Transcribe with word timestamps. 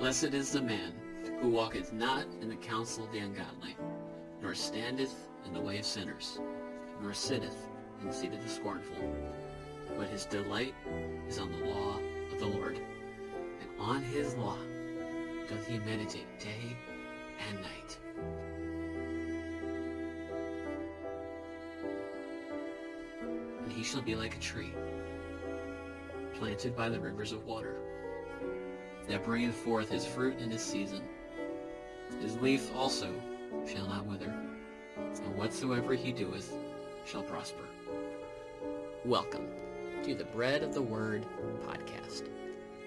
Blessed 0.00 0.32
is 0.32 0.50
the 0.50 0.62
man 0.62 0.94
who 1.42 1.50
walketh 1.50 1.92
not 1.92 2.24
in 2.40 2.48
the 2.48 2.56
counsel 2.56 3.04
of 3.04 3.12
the 3.12 3.18
ungodly, 3.18 3.76
nor 4.40 4.54
standeth 4.54 5.14
in 5.44 5.52
the 5.52 5.60
way 5.60 5.78
of 5.78 5.84
sinners, 5.84 6.38
nor 7.02 7.12
sitteth 7.12 7.68
in 8.00 8.06
the 8.06 8.12
seat 8.14 8.32
of 8.32 8.42
the 8.42 8.48
scornful. 8.48 8.96
But 9.98 10.08
his 10.08 10.24
delight 10.24 10.74
is 11.28 11.38
on 11.38 11.52
the 11.52 11.66
law 11.66 11.98
of 12.32 12.38
the 12.38 12.46
Lord, 12.46 12.78
and 12.78 13.68
on 13.78 14.02
his 14.02 14.34
law 14.36 14.56
doth 15.50 15.66
he 15.66 15.78
meditate 15.80 16.26
day 16.38 16.74
and 17.46 17.60
night. 17.60 17.98
And 23.64 23.70
he 23.70 23.82
shall 23.82 24.00
be 24.00 24.14
like 24.14 24.34
a 24.34 24.40
tree 24.40 24.72
planted 26.36 26.74
by 26.74 26.88
the 26.88 26.98
rivers 26.98 27.32
of 27.32 27.44
water, 27.44 27.76
that 29.10 29.24
bringeth 29.24 29.56
forth 29.56 29.90
his 29.90 30.06
fruit 30.06 30.38
in 30.38 30.48
his 30.52 30.62
season. 30.62 31.00
His 32.22 32.38
leaf 32.38 32.70
also 32.76 33.12
shall 33.66 33.88
not 33.88 34.06
wither, 34.06 34.32
and 34.96 35.36
whatsoever 35.36 35.94
he 35.94 36.12
doeth 36.12 36.54
shall 37.04 37.24
prosper. 37.24 37.64
Welcome 39.04 39.48
to 40.04 40.14
the 40.14 40.26
Bread 40.26 40.62
of 40.62 40.74
the 40.74 40.82
Word 40.82 41.26
podcast, 41.66 42.28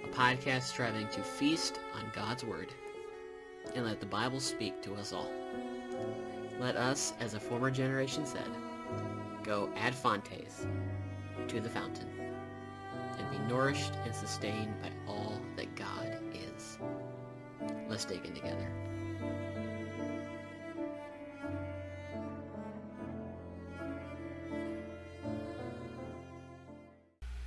a 0.05 0.07
podcast 0.07 0.63
striving 0.63 1.09
to 1.09 1.21
feast 1.21 1.77
on 1.93 2.09
God's 2.15 2.45
Word 2.45 2.69
and 3.75 3.85
let 3.85 3.99
the 3.99 4.05
Bible 4.05 4.39
speak 4.39 4.81
to 4.83 4.95
us 4.95 5.11
all. 5.11 5.29
Let 6.57 6.77
us, 6.77 7.11
as 7.19 7.33
a 7.33 7.39
former 7.39 7.69
generation 7.69 8.25
said, 8.25 8.47
go 9.43 9.69
ad 9.75 9.93
fontes 9.93 10.65
to 11.49 11.59
the 11.59 11.69
fountain 11.69 12.22
and 13.17 13.29
be 13.31 13.37
nourished 13.53 13.93
and 14.05 14.13
sustained 14.13 14.73
by 14.81 14.89
all 15.07 15.39
that 15.55 15.73
God 15.75 16.17
is. 16.33 16.77
Let's 17.89 18.05
dig 18.05 18.25
in 18.25 18.33
together. 18.33 18.67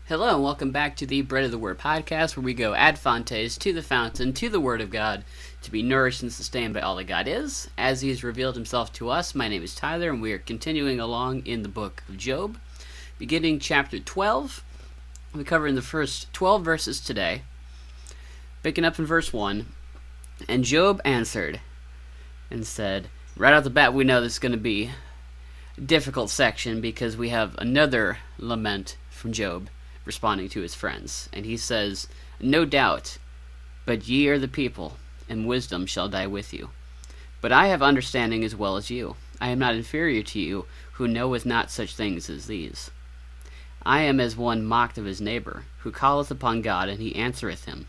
Hello, 0.09 0.37
and 0.37 0.45
welcome 0.45 0.71
back 0.71 0.95
to 0.95 1.07
the 1.07 1.23
Bread 1.23 1.43
of 1.43 1.51
the 1.51 1.59
Word 1.59 1.81
podcast, 1.81 2.37
where 2.37 2.45
we 2.45 2.55
go 2.55 2.75
ad 2.75 2.97
fontes 2.97 3.59
to 3.59 3.73
the 3.73 3.83
fountain, 3.83 4.33
to 4.35 4.49
the 4.49 4.61
Word 4.61 4.81
of 4.81 4.89
God, 4.89 5.25
to 5.63 5.71
be 5.73 5.83
nourished 5.83 6.23
and 6.23 6.33
sustained 6.33 6.75
by 6.75 6.81
all 6.81 6.95
that 6.95 7.09
God 7.09 7.27
is, 7.27 7.69
as 7.77 8.03
He 8.03 8.09
has 8.11 8.23
revealed 8.23 8.55
Himself 8.55 8.93
to 8.93 9.11
us. 9.11 9.35
My 9.35 9.49
name 9.49 9.65
is 9.65 9.75
Tyler, 9.75 10.11
and 10.11 10.23
we 10.23 10.33
are 10.33 10.39
continuing 10.39 11.01
along 11.01 11.45
in 11.45 11.65
the 11.65 11.69
book 11.69 12.05
of 12.09 12.17
Job, 12.17 12.57
beginning 13.19 13.59
chapter 13.59 13.99
12. 13.99 14.63
We 15.37 15.45
cover 15.45 15.67
in 15.67 15.75
the 15.75 15.83
first 15.83 16.33
12 16.33 16.65
verses 16.65 16.99
today, 16.99 17.43
picking 18.63 18.87
up 18.87 18.99
in 18.99 19.05
verse 19.05 19.35
1. 19.35 19.67
And 20.49 20.65
Job 20.65 20.99
answered 21.05 21.61
and 22.51 22.67
said, 22.67 23.09
Right 23.37 23.53
off 23.53 23.65
the 23.65 23.71
bat, 23.71 23.93
we 23.93 24.05
know 24.05 24.23
this 24.23 24.35
is 24.35 24.39
going 24.39 24.53
to 24.53 24.59
be 24.59 24.93
a 25.77 25.81
difficult 25.83 26.31
section 26.31 26.81
because 26.81 27.19
we 27.19 27.29
have 27.29 27.55
another 27.59 28.17
lament 28.39 28.97
from 29.11 29.35
Job 29.35 29.69
responding 30.07 30.49
to 30.49 30.63
his 30.63 30.75
friends. 30.75 31.29
And 31.35 31.45
he 31.45 31.59
says, 31.59 32.09
No 32.41 32.65
doubt, 32.65 33.19
but 33.85 34.09
ye 34.09 34.29
are 34.29 34.39
the 34.39 34.49
people, 34.49 34.97
and 35.29 35.47
wisdom 35.47 35.85
shall 35.85 36.09
die 36.09 36.27
with 36.27 36.55
you. 36.55 36.71
But 37.43 37.53
I 37.53 37.67
have 37.67 37.83
understanding 37.83 38.43
as 38.43 38.57
well 38.57 38.77
as 38.77 38.89
you. 38.89 39.17
I 39.39 39.51
am 39.51 39.59
not 39.59 39.75
inferior 39.75 40.23
to 40.23 40.39
you, 40.39 40.65
who 40.93 41.07
knoweth 41.07 41.45
not 41.45 41.71
such 41.71 41.95
things 41.95 42.31
as 42.31 42.47
these. 42.47 42.91
I 43.87 44.01
am 44.01 44.19
as 44.19 44.37
one 44.37 44.65
mocked 44.65 44.99
of 44.99 45.05
his 45.05 45.21
neighbor, 45.21 45.63
who 45.83 45.93
calleth 45.93 46.33
upon 46.33 46.61
God, 46.61 46.89
and 46.89 46.99
he 46.99 47.15
answereth 47.15 47.67
him. 47.67 47.87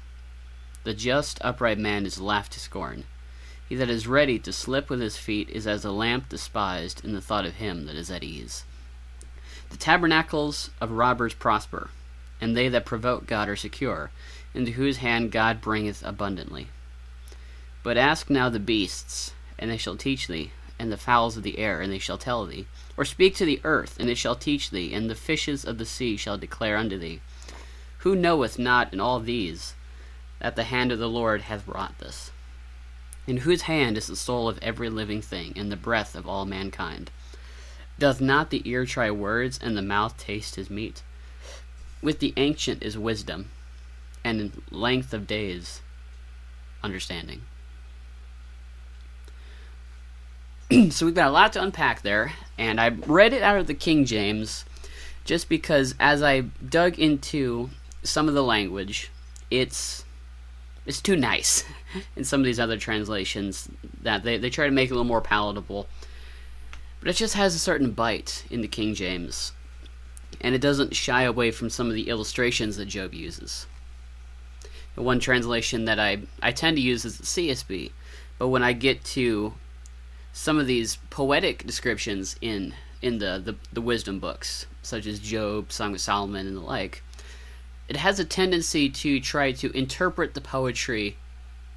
The 0.84 0.94
just, 0.94 1.40
upright 1.41 1.80
man 1.80 2.06
is 2.06 2.22
laughed 2.22 2.53
to 2.53 2.59
scorn. 2.59 3.06
He 3.68 3.74
that 3.74 3.90
is 3.90 4.06
ready 4.06 4.38
to 4.38 4.53
slip 4.53 4.91
with 4.91 5.02
his 5.02 5.18
feet 5.18 5.50
is 5.50 5.66
as 5.66 5.84
a 5.84 5.91
lamp 5.91 6.30
despised 6.30 7.03
in 7.03 7.13
the 7.13 7.19
thought 7.19 7.46
of 7.46 7.56
him 7.56 7.88
that 7.88 7.96
is 7.96 8.12
at 8.12 8.24
ease. 8.24 8.63
The 9.72 9.78
tabernacles 9.78 10.69
of 10.80 10.91
robbers 10.91 11.34
prosper, 11.34 11.90
and 12.40 12.56
they 12.56 12.69
that 12.69 12.86
provoke 12.86 13.25
God 13.25 13.50
are 13.50 13.56
secure, 13.56 14.12
into 14.53 14.74
whose 14.74 14.97
hand 14.97 15.31
God 15.31 15.62
bringeth 15.62 16.06
abundantly. 16.06 16.68
But 17.81 17.97
ask 17.97 18.30
now 18.30 18.50
the 18.50 18.59
beasts, 18.59 19.34
and 19.57 19.72
they 19.72 19.78
shall 19.78 19.97
teach 19.97 20.28
thee, 20.28 20.52
and 20.80 20.92
the 20.92 20.98
fowls 20.98 21.38
of 21.38 21.44
the 21.44 21.58
air, 21.60 21.82
and 21.82 21.92
they 21.92 22.00
shall 22.00 22.18
tell 22.18 22.46
thee. 22.46 22.68
Or 22.96 23.06
speak 23.06 23.36
to 23.36 23.46
the 23.46 23.62
earth, 23.64 24.00
and 24.00 24.10
it 24.10 24.18
shall 24.18 24.36
teach 24.36 24.70
thee, 24.70 24.94
and 24.94 25.10
the 25.10 25.16
fishes 25.16 25.66
of 25.66 25.78
the 25.78 25.86
sea 25.86 26.18
shall 26.18 26.38
declare 26.38 26.78
unto 26.78 26.98
thee. 26.98 27.22
Who 28.00 28.16
knoweth 28.16 28.60
not 28.60 28.94
in 28.94 29.00
all 29.00 29.20
these 29.20 29.74
that 30.40 30.56
the 30.56 30.66
hand 30.66 30.92
of 30.92 31.00
the 31.00 31.10
Lord 31.10 31.42
hath 31.42 31.68
wrought 31.68 31.98
this? 32.00 32.32
In 33.26 33.38
whose 33.38 33.64
hand 33.64 33.98
is 33.98 34.08
the 34.08 34.16
soul 34.16 34.48
of 34.48 34.60
every 34.62 34.90
living 34.90 35.22
thing, 35.22 35.54
and 35.56 35.72
the 35.72 35.76
breath 35.76 36.16
of 36.16 36.28
all 36.28 36.46
mankind? 36.46 37.12
Doth 38.00 38.22
not 38.22 38.52
the 38.52 38.62
ear 38.70 38.86
try 38.86 39.10
words, 39.10 39.60
and 39.62 39.76
the 39.76 39.82
mouth 39.82 40.18
taste 40.18 40.56
his 40.56 40.70
meat? 40.70 41.02
With 42.02 42.20
the 42.20 42.34
ancient 42.38 42.84
is 42.84 42.98
wisdom, 42.98 43.50
and 44.24 44.40
in 44.40 44.62
length 44.70 45.14
of 45.14 45.26
days 45.26 45.82
understanding. 46.84 47.42
so 50.90 51.06
we've 51.06 51.16
got 51.16 51.30
a 51.30 51.32
lot 51.32 51.54
to 51.54 51.62
unpack 51.62 52.02
there, 52.02 52.34
and 52.58 52.82
I 52.82 52.90
read 52.90 53.32
it 53.32 53.42
out 53.42 53.58
of 53.58 53.68
the 53.68 53.74
King 53.74 54.04
James 54.04 54.66
just 55.24 55.48
because 55.48 55.96
as 56.00 56.22
I 56.22 56.42
dug 56.42 57.00
into 57.00 57.70
some 58.04 58.28
of 58.28 58.34
the 58.34 58.44
language, 58.44 59.10
it's 59.50 60.04
it's 60.86 61.02
too 61.02 61.16
nice 61.16 61.64
in 62.16 62.24
some 62.24 62.42
of 62.42 62.46
these 62.46 62.60
other 62.60 62.78
translations 62.78 63.70
that 64.02 64.24
they, 64.24 64.38
they 64.38 64.50
try 64.50 64.66
to 64.66 64.72
make 64.72 64.90
it 64.90 64.92
a 64.92 64.96
little 64.96 65.06
more 65.06 65.22
palatable. 65.22 65.88
But 67.00 67.10
it 67.10 67.16
just 67.16 67.36
has 67.36 67.56
a 67.56 67.60
certain 67.60 67.92
bite 67.92 68.46
in 68.50 68.62
the 68.62 68.68
King 68.68 68.96
James. 68.96 69.52
And 70.40 70.56
it 70.56 70.62
doesn't 70.62 70.96
shy 70.96 71.24
away 71.24 71.52
from 71.52 71.70
some 71.70 71.88
of 71.88 71.94
the 71.94 72.10
illustrations 72.10 72.78
that 72.78 72.86
Job 72.86 73.14
uses. 73.14 73.68
The 74.96 75.02
one 75.02 75.20
translation 75.20 75.86
that 75.86 76.00
I, 76.00 76.20
I 76.42 76.52
tend 76.52 76.78
to 76.78 76.82
use 76.82 77.06
is 77.06 77.18
the 77.18 77.24
CSB, 77.24 77.92
but 78.40 78.48
when 78.48 78.64
I 78.64 78.74
get 78.74 79.04
to 79.06 79.54
some 80.38 80.59
of 80.59 80.68
these 80.68 80.98
poetic 81.09 81.66
descriptions 81.66 82.36
in 82.42 82.72
in 83.02 83.18
the, 83.18 83.42
the, 83.44 83.56
the 83.74 83.81
wisdom 83.81 84.20
books, 84.20 84.68
such 84.84 85.08
as 85.08 85.20
Job, 85.20 85.72
Song 85.72 85.96
of 85.96 86.02
Solomon, 86.02 86.46
and 86.46 86.56
the 86.56 86.62
like, 86.62 87.02
it 87.88 87.96
has 87.96 88.20
a 88.20 88.25
tendency 88.25 88.88
to 88.88 89.20
try 89.20 89.52
to 89.52 89.72
interpret 89.72 90.36
the 90.36 90.42
poetry 90.42 91.18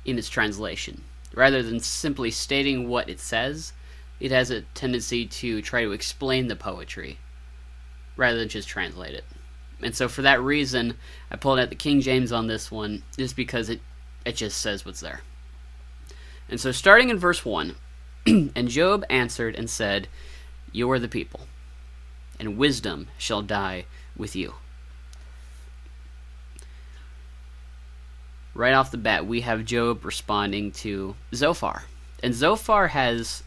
in 0.05 0.19
its 0.19 0.29
translation. 0.29 1.03
Rather 1.35 1.63
than 1.63 1.81
simply 1.81 2.31
stating 2.31 2.87
what 2.87 3.09
it 3.09 3.19
says, 3.19 3.73
it 4.19 4.31
has 4.31 4.51
a 4.51 4.63
tendency 4.75 5.27
to 5.27 5.63
try 5.63 5.83
to 5.83 5.93
explain 5.93 6.49
the 6.49 6.57
poetry 6.57 7.19
rather 8.17 8.39
than 8.39 8.49
just 8.49 8.69
translate 8.69 9.15
it. 9.15 9.25
And 9.83 9.95
so 9.95 10.07
for 10.07 10.21
that 10.23 10.41
reason, 10.43 10.99
I 11.31 11.37
pulled 11.37 11.59
out 11.59 11.71
the 11.71 11.77
King 11.77 12.03
James 12.03 12.31
on 12.31 12.47
this 12.47 12.71
one 12.71 13.05
just 13.17 13.37
because 13.37 13.71
it 13.71 13.81
it 14.27 14.37
just 14.37 14.61
says 14.61 14.85
what's 14.85 15.01
there. 15.01 15.23
And 16.51 16.61
so 16.61 16.73
starting 16.73 17.09
in 17.09 17.19
verse 17.19 17.43
1, 17.43 17.75
and 18.27 18.69
Job 18.69 19.05
answered 19.09 19.55
and 19.55 19.69
said, 19.69 20.09
You 20.73 20.91
are 20.91 20.99
the 20.99 21.09
people, 21.09 21.47
and 22.39 22.59
wisdom 22.59 23.09
shall 23.19 23.43
die 23.43 23.87
with 24.17 24.37
you. 24.37 24.55
Right 28.55 28.75
off 28.75 28.91
the 28.91 28.99
bat, 28.99 29.27
we 29.27 29.43
have 29.43 29.65
Job 29.65 30.05
responding 30.05 30.73
to 30.73 31.15
Zophar. 31.35 31.85
And 32.23 32.35
Zophar 32.35 32.89
has 32.89 33.43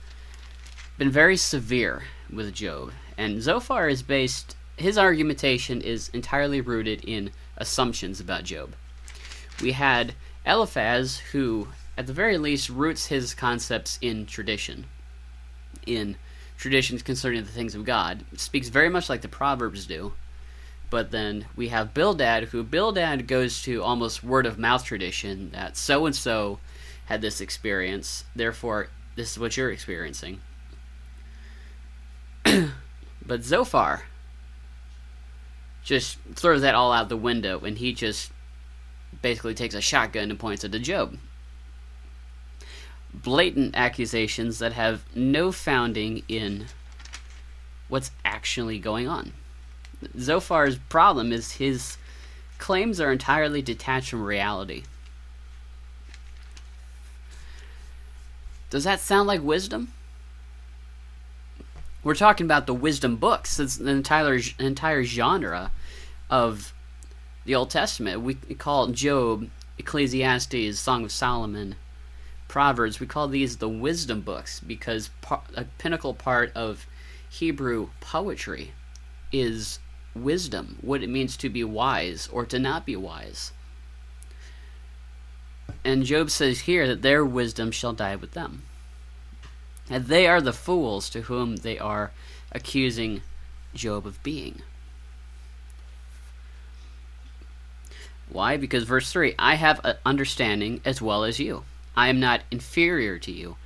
been 0.98 1.12
very 1.12 1.38
severe 1.38 2.04
with 2.32 2.54
Job. 2.54 2.92
And 3.18 3.42
Zophar 3.42 3.90
is 3.90 4.02
based, 4.02 4.56
his 4.78 4.98
argumentation 4.98 5.82
is 5.82 6.10
entirely 6.10 6.62
rooted 6.62 7.04
in 7.04 7.32
assumptions 7.58 8.20
about 8.20 8.44
Job. 8.44 8.76
We 9.62 9.74
had 9.74 10.16
Eliphaz, 10.46 11.20
who 11.32 11.68
at 11.98 12.08
the 12.08 12.14
very 12.14 12.38
least 12.38 12.70
roots 12.70 13.08
his 13.08 13.34
concepts 13.34 14.00
in 14.02 14.26
tradition, 14.26 14.86
in 15.86 16.16
traditions 16.58 17.04
concerning 17.04 17.44
the 17.44 17.52
things 17.52 17.76
of 17.76 17.86
God. 17.86 18.24
It 18.32 18.40
speaks 18.40 18.70
very 18.70 18.90
much 18.90 19.10
like 19.10 19.22
the 19.22 19.28
Proverbs 19.28 19.86
do. 19.86 20.14
But 20.90 21.12
then 21.12 21.48
we 21.56 21.70
have 21.70 21.94
Bildad, 21.94 22.46
who 22.46 22.64
Bildad 22.64 23.28
goes 23.28 23.64
to 23.64 23.82
almost 23.82 24.24
word 24.24 24.46
of 24.46 24.60
mouth 24.60 24.84
tradition 24.84 25.50
that 25.52 25.76
so 25.76 26.06
and 26.06 26.16
so 26.16 26.60
had 27.06 27.22
this 27.22 27.42
experience, 27.42 28.26
therefore 28.36 28.90
this 29.16 29.32
is 29.32 29.40
what 29.40 29.58
you're 29.58 29.72
experiencing. 29.72 30.40
but 33.26 33.44
Zophar 33.44 34.04
just 35.84 36.18
throws 36.36 36.62
that 36.62 36.76
all 36.76 36.94
out 36.94 37.10
the 37.10 37.18
window 37.18 37.60
and 37.60 37.78
he 37.78 37.94
just 37.94 38.32
basically 39.22 39.54
takes 39.54 39.76
a 39.76 39.82
shotgun 39.82 40.30
and 40.30 40.40
points 40.40 40.64
it 40.64 40.76
at 40.76 40.82
Job 40.82 41.18
blatant 43.14 43.76
accusations 43.76 44.60
that 44.60 44.74
have 44.74 45.04
no 45.16 45.52
founding 45.52 46.24
in 46.28 46.66
what's 47.88 48.12
actually 48.26 48.80
going 48.80 49.08
on. 49.08 49.34
Zophar's 50.18 50.78
problem 50.90 51.32
is 51.32 51.54
his 51.54 51.98
claims 52.58 53.00
are 53.00 53.12
entirely 53.12 53.62
detached 53.62 54.10
from 54.10 54.24
reality. 54.24 54.84
Does 58.70 58.86
that 58.86 59.00
sound 59.00 59.28
like 59.28 59.42
wisdom? 59.42 59.94
We're 62.04 62.16
talking 62.16 62.46
about 62.46 62.66
the 62.66 62.74
wisdom 62.74 63.18
books. 63.18 63.60
It's 63.60 63.78
the 63.78 63.92
entire 63.92 64.40
entire 64.60 65.04
genre 65.04 65.72
of 66.30 66.74
the 67.46 67.56
Old 67.56 67.70
Testament. 67.70 68.22
We 68.22 68.34
call 68.34 68.86
it 68.86 68.94
Job, 68.94 69.48
Ecclesiastes, 69.78 70.80
Song 70.80 71.06
of 71.06 71.12
Solomon, 71.12 71.76
Proverbs. 72.54 73.00
We 73.00 73.08
call 73.08 73.30
these 73.30 73.58
the 73.58 73.68
wisdom 73.68 74.22
books 74.22 74.60
because 74.60 75.10
a 75.56 75.66
pinnacle 75.80 76.14
part 76.14 76.52
of 76.54 76.86
Hebrew 77.28 77.90
poetry 78.00 78.74
is 79.32 79.80
wisdom, 80.14 80.78
what 80.82 81.02
it 81.02 81.10
means 81.10 81.36
to 81.38 81.50
be 81.50 81.64
wise 81.64 82.30
or 82.32 82.46
to 82.46 82.60
not 82.60 82.86
be 82.86 82.96
wise. 82.96 83.54
And 85.84 86.04
Job 86.04 86.30
says 86.30 86.60
here 86.60 86.88
that 86.88 87.02
their 87.02 87.26
wisdom 87.26 87.72
shall 87.72 87.94
die 87.94 88.16
with 88.16 88.34
them. 88.34 88.62
And 89.90 90.06
they 90.06 90.28
are 90.28 90.40
the 90.40 90.54
fools 90.54 91.10
to 91.10 91.22
whom 91.22 91.56
they 91.56 91.80
are 91.80 92.12
accusing 92.52 93.24
Job 93.74 94.06
of 94.06 94.22
being. 94.22 94.62
Why? 98.30 98.58
Because 98.58 98.84
verse 98.84 99.12
3 99.12 99.34
I 99.40 99.56
have 99.56 99.98
understanding 100.06 100.82
as 100.86 101.02
well 101.02 101.24
as 101.24 101.40
you. 101.40 101.64
I 101.96 102.10
am 102.10 102.20
not 102.20 102.42
inferior 102.52 103.20
to 103.20 103.32
you. 103.32 103.58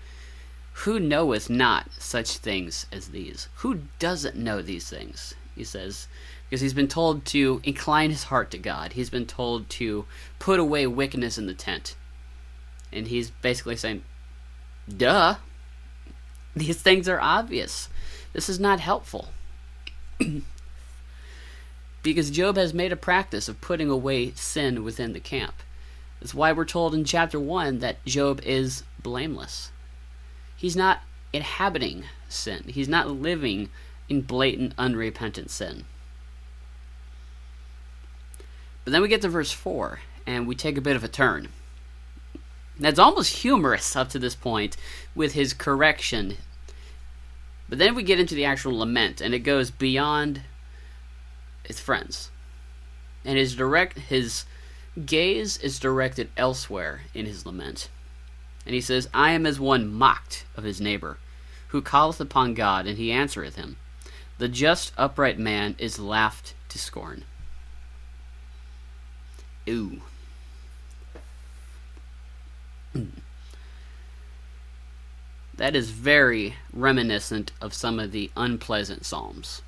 Who 0.83 0.99
knoweth 0.99 1.49
not 1.49 1.91
such 1.97 2.37
things 2.37 2.85
as 2.91 3.09
these? 3.09 3.47
Who 3.55 3.81
doesn't 3.99 4.35
know 4.35 4.61
these 4.61 4.89
things? 4.89 5.33
He 5.55 5.63
says, 5.63 6.07
because 6.47 6.61
he's 6.61 6.73
been 6.73 6.87
told 6.87 7.25
to 7.25 7.61
incline 7.63 8.11
his 8.11 8.25
heart 8.25 8.51
to 8.51 8.57
God. 8.57 8.93
He's 8.93 9.09
been 9.09 9.25
told 9.25 9.69
to 9.71 10.05
put 10.39 10.59
away 10.59 10.85
wickedness 10.87 11.37
in 11.37 11.47
the 11.47 11.53
tent. 11.53 11.95
And 12.93 13.07
he's 13.07 13.31
basically 13.31 13.75
saying, 13.75 14.03
duh. 14.95 15.35
These 16.55 16.81
things 16.81 17.09
are 17.09 17.19
obvious. 17.19 17.89
This 18.33 18.49
is 18.49 18.59
not 18.59 18.79
helpful. 18.79 19.29
because 22.03 22.31
Job 22.31 22.55
has 22.55 22.73
made 22.73 22.91
a 22.91 22.95
practice 22.95 23.49
of 23.49 23.61
putting 23.61 23.89
away 23.89 24.31
sin 24.31 24.83
within 24.83 25.13
the 25.13 25.19
camp. 25.19 25.55
That's 26.19 26.33
why 26.33 26.51
we're 26.51 26.65
told 26.65 26.95
in 26.95 27.05
chapter 27.05 27.39
1 27.39 27.79
that 27.79 28.03
Job 28.05 28.41
is 28.43 28.83
blameless. 29.01 29.71
He's 30.55 30.75
not 30.75 31.01
inhabiting 31.31 32.05
sin, 32.29 32.63
he's 32.67 32.87
not 32.87 33.09
living 33.09 33.69
in 34.09 34.21
blatant, 34.21 34.73
unrepentant 34.77 35.51
sin. 35.51 35.85
But 38.83 38.91
then 38.93 39.01
we 39.01 39.09
get 39.09 39.21
to 39.21 39.29
verse 39.29 39.51
4, 39.51 39.99
and 40.25 40.47
we 40.47 40.55
take 40.55 40.77
a 40.77 40.81
bit 40.81 40.95
of 40.95 41.03
a 41.03 41.09
turn. 41.09 41.49
That's 42.79 42.99
almost 42.99 43.37
humorous 43.37 43.95
up 43.95 44.09
to 44.09 44.19
this 44.19 44.35
point 44.35 44.77
with 45.13 45.33
his 45.33 45.53
correction. 45.53 46.37
But 47.67 47.79
then 47.79 47.95
we 47.95 48.03
get 48.03 48.19
into 48.19 48.35
the 48.35 48.45
actual 48.45 48.77
lament, 48.77 49.19
and 49.19 49.33
it 49.33 49.39
goes 49.39 49.71
beyond 49.71 50.41
his 51.63 51.79
friends. 51.79 52.31
And 53.25 53.37
his 53.37 53.55
direct 53.55 53.97
his 53.97 54.45
gaze 55.05 55.57
is 55.57 55.79
directed 55.79 56.29
elsewhere 56.37 57.01
in 57.13 57.25
his 57.25 57.45
lament. 57.45 57.89
And 58.65 58.73
he 58.73 58.81
says, 58.81 59.09
I 59.13 59.31
am 59.31 59.45
as 59.45 59.59
one 59.59 59.91
mocked 59.91 60.45
of 60.55 60.63
his 60.63 60.81
neighbor, 60.81 61.17
who 61.69 61.81
calleth 61.81 62.19
upon 62.19 62.53
God, 62.53 62.85
and 62.87 62.97
he 62.97 63.11
answereth 63.11 63.55
him. 63.55 63.77
The 64.37 64.47
just 64.47 64.91
upright 64.97 65.39
man 65.39 65.75
is 65.77 65.99
laughed 65.99 66.53
to 66.69 66.77
scorn. 66.77 67.23
Ooh. 69.69 70.01
that 75.55 75.75
is 75.75 75.89
very 75.91 76.55
reminiscent 76.71 77.51
of 77.61 77.73
some 77.73 77.99
of 77.99 78.11
the 78.11 78.31
unpleasant 78.35 79.05
Psalms 79.05 79.61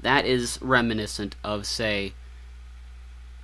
that 0.00 0.24
is 0.24 0.60
reminiscent 0.60 1.34
of, 1.42 1.66
say, 1.66 2.12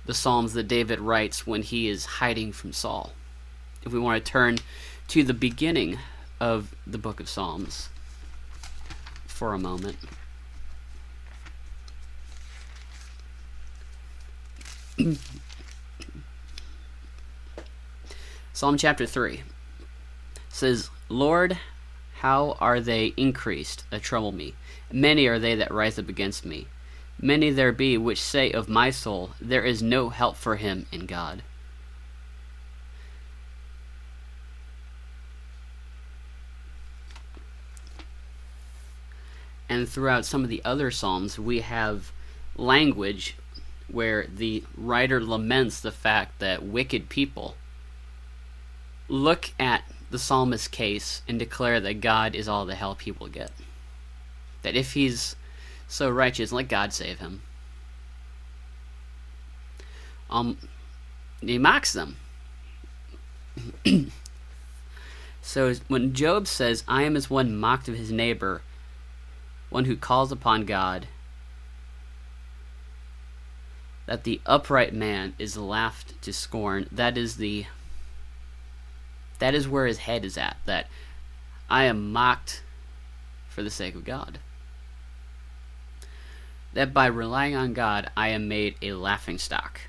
the 0.05 0.13
Psalms 0.13 0.53
that 0.53 0.67
David 0.67 0.99
writes 0.99 1.47
when 1.47 1.61
he 1.61 1.87
is 1.87 2.05
hiding 2.05 2.51
from 2.51 2.73
Saul. 2.73 3.13
If 3.83 3.91
we 3.91 3.99
want 3.99 4.23
to 4.23 4.31
turn 4.31 4.59
to 5.09 5.23
the 5.23 5.33
beginning 5.33 5.99
of 6.39 6.75
the 6.85 6.97
book 6.97 7.19
of 7.19 7.29
Psalms 7.29 7.89
for 9.25 9.53
a 9.53 9.59
moment. 9.59 9.97
Psalm 18.53 18.77
chapter 18.77 19.05
3 19.05 19.43
says, 20.49 20.89
Lord, 21.09 21.57
how 22.17 22.55
are 22.61 22.79
they 22.79 23.13
increased 23.17 23.83
that 23.89 24.03
trouble 24.03 24.31
me? 24.31 24.53
Many 24.91 25.25
are 25.27 25.39
they 25.39 25.55
that 25.55 25.73
rise 25.73 25.97
up 25.97 26.07
against 26.07 26.45
me. 26.45 26.67
Many 27.23 27.51
there 27.51 27.71
be 27.71 27.97
which 27.97 28.21
say 28.21 28.51
of 28.51 28.67
my 28.67 28.89
soul, 28.89 29.29
There 29.39 29.63
is 29.63 29.81
no 29.81 30.09
help 30.09 30.35
for 30.35 30.57
him 30.57 30.87
in 30.91 31.05
God. 31.05 31.41
And 39.69 39.87
throughout 39.87 40.25
some 40.25 40.43
of 40.43 40.49
the 40.49 40.61
other 40.65 40.91
Psalms, 40.91 41.39
we 41.39 41.61
have 41.61 42.11
language 42.57 43.37
where 43.87 44.27
the 44.27 44.65
writer 44.75 45.23
laments 45.23 45.79
the 45.79 45.93
fact 45.93 46.39
that 46.39 46.61
wicked 46.61 47.07
people 47.07 47.55
look 49.07 49.51
at 49.57 49.85
the 50.11 50.19
psalmist's 50.19 50.67
case 50.67 51.21
and 51.25 51.39
declare 51.39 51.79
that 51.79 52.01
God 52.01 52.35
is 52.35 52.49
all 52.49 52.65
the 52.65 52.75
help 52.75 53.03
he 53.03 53.13
will 53.13 53.29
get 53.29 53.51
that 54.61 54.75
if 54.75 54.93
he's 54.93 55.35
so 55.93 56.09
righteous, 56.09 56.51
let 56.51 56.69
God 56.69 56.91
save 56.91 57.19
him. 57.19 57.43
Um, 60.27 60.57
he 61.39 61.59
mocks 61.59 61.93
them. 61.93 62.17
so 65.43 65.75
when 65.87 66.15
Job 66.15 66.47
says, 66.47 66.83
"I 66.87 67.03
am 67.03 67.15
as 67.15 67.29
one 67.29 67.55
mocked 67.55 67.87
of 67.87 67.95
his 67.95 68.11
neighbor, 68.11 68.63
one 69.69 69.85
who 69.85 69.95
calls 69.95 70.31
upon 70.31 70.65
God," 70.65 71.07
that 74.07 74.23
the 74.23 74.41
upright 74.47 74.95
man 74.95 75.35
is 75.37 75.57
laughed 75.57 76.19
to 76.23 76.33
scorn. 76.33 76.87
That 76.91 77.19
is 77.19 77.37
the 77.37 77.67
that 79.37 79.53
is 79.53 79.67
where 79.67 79.85
his 79.85 79.99
head 79.99 80.25
is 80.25 80.39
at. 80.39 80.57
That 80.65 80.87
I 81.69 81.83
am 81.83 82.11
mocked 82.11 82.63
for 83.47 83.61
the 83.61 83.69
sake 83.69 83.93
of 83.93 84.03
God 84.03 84.39
that 86.73 86.93
by 86.93 87.05
relying 87.05 87.55
on 87.55 87.73
God 87.73 88.09
I 88.15 88.29
am 88.29 88.47
made 88.47 88.75
a 88.81 88.93
laughing 88.93 89.37
stock. 89.37 89.81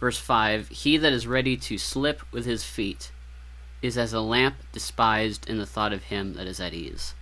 Verse 0.00 0.18
5 0.18 0.68
He 0.68 0.96
that 0.96 1.12
is 1.12 1.26
ready 1.26 1.56
to 1.56 1.78
slip 1.78 2.22
with 2.32 2.44
his 2.44 2.64
feet 2.64 3.12
is 3.80 3.98
as 3.98 4.12
a 4.12 4.20
lamp 4.20 4.56
despised 4.72 5.48
in 5.48 5.58
the 5.58 5.66
thought 5.66 5.92
of 5.92 6.04
him 6.04 6.34
that 6.34 6.46
is 6.46 6.60
at 6.60 6.74
ease. 6.74 7.14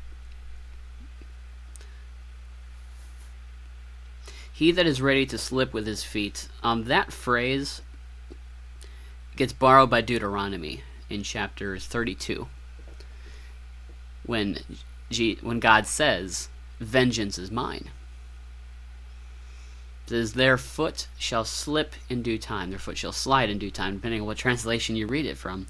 He 4.52 4.72
that 4.72 4.86
is 4.86 5.00
ready 5.00 5.24
to 5.24 5.38
slip 5.38 5.72
with 5.72 5.86
his 5.86 6.04
feet. 6.04 6.48
Um, 6.62 6.84
that 6.84 7.12
phrase 7.12 7.80
gets 9.36 9.54
borrowed 9.54 9.88
by 9.88 10.02
Deuteronomy 10.02 10.82
in 11.08 11.22
chapter 11.22 11.78
32 11.78 12.46
when 14.26 14.58
when 15.40 15.58
God 15.58 15.86
says, 15.88 16.48
"Vengeance 16.78 17.36
is 17.36 17.50
mine." 17.50 17.90
It 20.06 20.10
says, 20.10 20.32
"Their 20.34 20.56
foot 20.56 21.08
shall 21.18 21.44
slip 21.44 21.94
in 22.08 22.22
due 22.22 22.38
time; 22.38 22.70
their 22.70 22.78
foot 22.78 22.96
shall 22.96 23.12
slide 23.12 23.50
in 23.50 23.58
due 23.58 23.72
time," 23.72 23.96
depending 23.96 24.20
on 24.20 24.26
what 24.28 24.38
translation 24.38 24.94
you 24.94 25.08
read 25.08 25.26
it 25.26 25.36
from. 25.36 25.66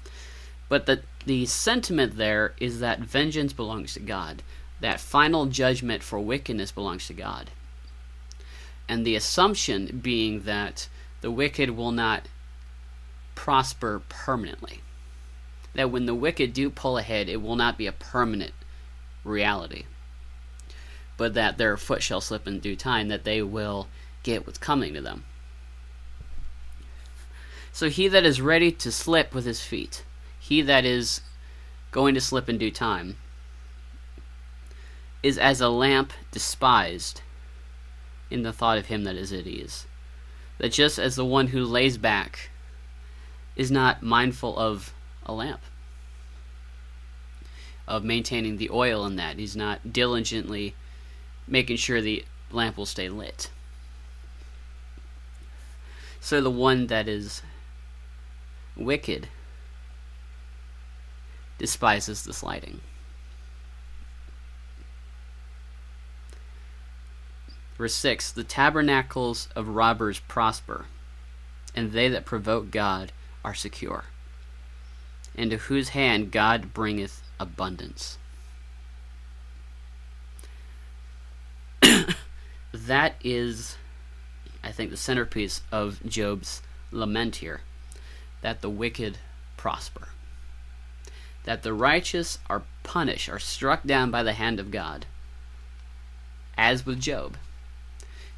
But 0.69 0.85
the 0.85 1.01
the 1.25 1.47
sentiment 1.47 2.17
there 2.17 2.53
is 2.59 2.79
that 2.79 2.99
vengeance 2.99 3.51
belongs 3.51 3.93
to 3.95 3.99
God. 3.99 4.43
That 4.79 4.99
final 4.99 5.47
judgment 5.47 6.03
for 6.03 6.19
wickedness 6.19 6.71
belongs 6.71 7.07
to 7.07 7.13
God. 7.13 7.49
And 8.87 9.05
the 9.05 9.15
assumption 9.15 9.99
being 10.03 10.43
that 10.43 10.87
the 11.21 11.31
wicked 11.31 11.71
will 11.71 11.91
not 11.91 12.27
prosper 13.33 14.01
permanently. 14.07 14.81
That 15.73 15.89
when 15.89 16.05
the 16.05 16.15
wicked 16.15 16.53
do 16.53 16.69
pull 16.69 16.97
ahead, 16.97 17.27
it 17.29 17.41
will 17.41 17.55
not 17.55 17.77
be 17.77 17.87
a 17.87 17.91
permanent 17.91 18.53
reality. 19.23 19.83
But 21.17 21.33
that 21.33 21.57
their 21.57 21.77
foot 21.77 22.01
shall 22.01 22.21
slip 22.21 22.47
in 22.47 22.59
due 22.59 22.75
time, 22.75 23.07
that 23.09 23.23
they 23.23 23.41
will 23.41 23.87
get 24.23 24.45
what's 24.45 24.57
coming 24.57 24.93
to 24.93 25.01
them. 25.01 25.25
So 27.71 27.89
he 27.89 28.07
that 28.07 28.25
is 28.25 28.41
ready 28.41 28.71
to 28.71 28.91
slip 28.91 29.33
with 29.33 29.45
his 29.45 29.61
feet, 29.61 30.03
he 30.39 30.61
that 30.61 30.85
is 30.85 31.21
going 31.91 32.15
to 32.15 32.21
slip 32.21 32.49
in 32.49 32.57
due 32.57 32.71
time, 32.71 33.17
is 35.23 35.37
as 35.37 35.61
a 35.61 35.69
lamp 35.69 36.13
despised 36.31 37.21
in 38.29 38.43
the 38.43 38.53
thought 38.53 38.77
of 38.77 38.87
him 38.87 39.03
that 39.03 39.15
is 39.15 39.31
at 39.31 39.47
ease. 39.47 39.85
That 40.57 40.71
just 40.71 40.99
as 40.99 41.15
the 41.15 41.25
one 41.25 41.47
who 41.47 41.63
lays 41.63 41.97
back 41.97 42.49
is 43.55 43.71
not 43.71 44.03
mindful 44.03 44.57
of 44.57 44.93
a 45.25 45.33
lamp, 45.33 45.61
of 47.91 48.05
maintaining 48.05 48.55
the 48.55 48.69
oil 48.69 49.05
in 49.05 49.17
that. 49.17 49.37
He's 49.37 49.55
not 49.55 49.91
diligently 49.91 50.75
making 51.45 51.75
sure 51.75 51.99
the 51.99 52.23
lamp 52.49 52.77
will 52.77 52.85
stay 52.85 53.09
lit. 53.09 53.51
So 56.21 56.39
the 56.39 56.49
one 56.49 56.87
that 56.87 57.09
is 57.09 57.41
wicked 58.77 59.27
despises 61.57 62.23
this 62.23 62.41
lighting. 62.41 62.79
Verse 67.77 67.95
6 67.95 68.31
The 68.31 68.45
tabernacles 68.45 69.49
of 69.53 69.67
robbers 69.67 70.19
prosper, 70.29 70.85
and 71.75 71.91
they 71.91 72.07
that 72.07 72.23
provoke 72.23 72.71
God 72.71 73.11
are 73.43 73.53
secure, 73.53 74.05
into 75.35 75.57
whose 75.57 75.89
hand 75.89 76.31
God 76.31 76.73
bringeth 76.73 77.21
abundance. 77.41 78.17
that 82.73 83.15
is, 83.23 83.77
I 84.63 84.71
think, 84.71 84.91
the 84.91 84.97
centerpiece 84.97 85.61
of 85.71 85.99
Job's 86.05 86.61
lament 86.91 87.37
here 87.37 87.61
that 88.41 88.61
the 88.61 88.69
wicked 88.69 89.17
prosper, 89.57 90.09
that 91.43 91.63
the 91.63 91.73
righteous 91.73 92.39
are 92.49 92.63
punished, 92.83 93.29
are 93.29 93.39
struck 93.39 93.83
down 93.83 94.11
by 94.11 94.23
the 94.23 94.33
hand 94.33 94.59
of 94.59 94.71
God, 94.71 95.05
as 96.57 96.85
with 96.85 96.99
Job 96.99 97.37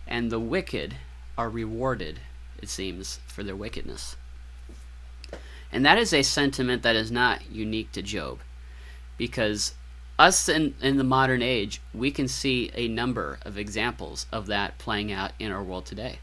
and 0.08 0.32
the 0.32 0.40
wicked 0.40 0.96
are 1.38 1.50
rewarded, 1.50 2.20
it 2.62 2.70
seems, 2.70 3.20
for 3.28 3.44
their 3.44 3.56
wickedness. 3.56 4.16
And 5.72 5.86
that 5.86 5.98
is 5.98 6.14
a 6.14 6.22
sentiment 6.22 6.84
that 6.84 6.96
is 6.96 7.12
not 7.12 7.50
unique 7.52 7.92
to 7.94 8.02
Job, 8.02 8.40
because 9.18 9.74
us 10.18 10.48
in, 10.48 10.76
in 10.82 10.98
the 10.98 11.04
modern 11.04 11.42
age, 11.42 11.82
we 11.94 12.12
can 12.12 12.28
see 12.28 12.72
a 12.76 12.88
number 12.88 13.40
of 13.44 13.58
examples 13.58 14.26
of 14.32 14.48
that 14.48 14.78
playing 14.78 15.12
out 15.12 15.32
in 15.40 15.52
our 15.52 15.64
world 15.64 15.86
today. 15.86 16.20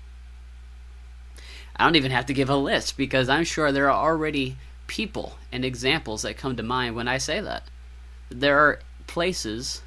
I 1.76 1.85
don't 1.85 1.97
even 1.97 2.11
have 2.11 2.26
to 2.26 2.35
give 2.35 2.50
a 2.50 2.56
list 2.56 2.97
because 2.97 3.28
I'm 3.28 3.44
sure 3.44 3.73
there 3.73 3.90
are 3.90 4.04
already 4.04 4.56
people 4.87 5.38
and 5.50 5.64
examples 5.64 6.23
that 6.23 6.37
come 6.37 6.56
to 6.56 6.62
mind 6.62 6.94
when 6.94 7.09
I 7.09 7.18
say 7.18 7.40
that. 7.40 7.64
There 8.28 8.59
are 8.59 8.80
places 9.06 9.82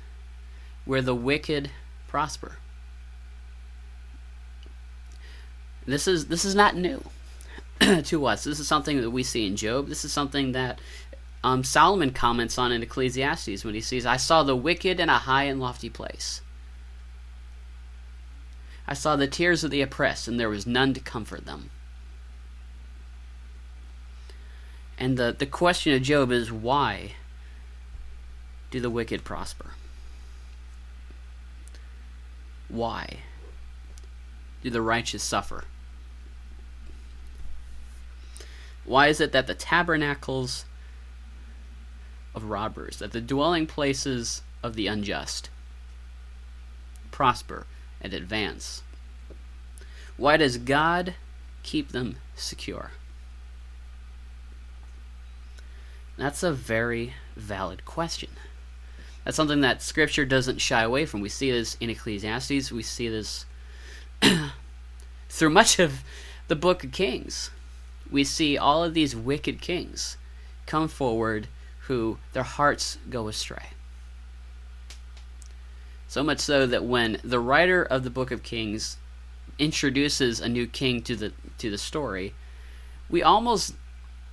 where 0.86 1.02
the 1.02 1.16
wicked 1.16 1.70
prosper. 2.08 2.58
This 5.86 6.08
is 6.08 6.28
this 6.28 6.46
is 6.46 6.56
not 6.56 6.76
new 6.76 7.04
to 8.04 8.26
us. 8.26 8.44
This 8.44 8.60
is 8.60 8.68
something 8.68 9.02
that 9.02 9.12
we 9.12 9.24
see 9.24 9.46
in 9.46 9.56
Job. 9.56 9.88
This 9.88 10.06
is 10.06 10.14
something 10.14 10.54
that 10.54 10.80
um, 11.44 11.64
Solomon 11.64 12.12
comments 12.12 12.58
on 12.58 12.72
in 12.72 12.82
Ecclesiastes 12.82 13.66
when 13.66 13.74
he 13.74 13.82
says, 13.82 14.06
"I 14.06 14.18
saw 14.18 14.44
the 14.44 14.56
wicked 14.56 15.00
in 15.00 15.10
a 15.10 15.20
high 15.20 15.44
and 15.44 15.60
lofty 15.60 15.90
place. 15.90 16.42
I 18.88 18.94
saw 18.94 19.16
the 19.16 19.28
tears 19.28 19.64
of 19.64 19.72
the 19.72 19.82
oppressed, 19.82 20.28
and 20.28 20.40
there 20.40 20.50
was 20.50 20.66
none 20.66 20.94
to 20.94 21.00
comfort 21.00 21.46
them." 21.46 21.70
And 24.98 25.18
the, 25.18 25.36
the 25.38 25.46
question 25.46 25.94
of 25.94 26.02
Job 26.02 26.32
is 26.32 26.52
why 26.52 27.16
do 28.72 28.80
the 28.80 28.90
wicked 28.90 29.24
prosper? 29.24 29.72
Why 32.70 33.20
do 34.62 34.70
the 34.70 34.82
righteous 34.82 35.22
suffer? 35.22 35.66
Why 38.86 39.08
is 39.08 39.20
it 39.20 39.32
that 39.32 39.48
the 39.48 39.54
tabernacles 39.54 40.66
of 42.36 42.46
robbers, 42.46 42.98
that 42.98 43.12
the 43.12 43.22
dwelling 43.22 43.68
places 43.68 44.42
of 44.62 44.76
the 44.76 44.88
unjust 44.88 45.50
prosper 47.12 47.66
and 48.02 48.14
advance? 48.14 48.84
Why 50.18 50.38
does 50.38 50.58
God 50.58 51.16
keep 51.64 51.92
them 51.92 52.18
secure? 52.36 52.92
That's 56.18 56.44
a 56.44 56.54
very 56.54 57.14
valid 57.36 57.86
question. 57.86 58.30
That's 59.24 59.38
something 59.38 59.62
that 59.62 59.82
Scripture 59.82 60.26
doesn't 60.26 60.60
shy 60.60 60.82
away 60.82 61.06
from. 61.06 61.22
We 61.22 61.30
see 61.30 61.52
this 61.52 61.78
in 61.80 61.90
Ecclesiastes, 61.90 62.72
we 62.72 62.84
see 62.84 63.10
this 63.10 63.46
through 65.30 65.50
much 65.50 65.80
of 65.80 66.04
the 66.48 66.56
book 66.56 66.84
of 66.84 66.92
Kings 66.92 67.50
we 68.14 68.24
see 68.24 68.58
all 68.58 68.84
of 68.84 68.94
these 68.94 69.16
wicked 69.16 69.60
kings 69.60 70.18
come 70.68 70.88
forward 70.88 71.48
who 71.88 72.18
their 72.34 72.44
hearts 72.44 72.98
go 73.10 73.28
astray. 73.28 73.70
So 76.08 76.24
much 76.24 76.40
so 76.40 76.68
that 76.68 76.86
when 76.86 77.20
the 77.24 77.40
writer 77.40 77.84
of 77.84 78.04
the 78.04 78.10
book 78.10 78.32
of 78.32 78.44
Kings 78.44 78.98
introduces 79.58 80.40
a 80.40 80.50
new 80.50 80.68
king 80.68 81.02
to 81.04 81.16
the 81.16 81.34
to 81.58 81.70
the 81.70 81.78
story, 81.78 82.34
we 83.10 83.24
almost 83.24 83.76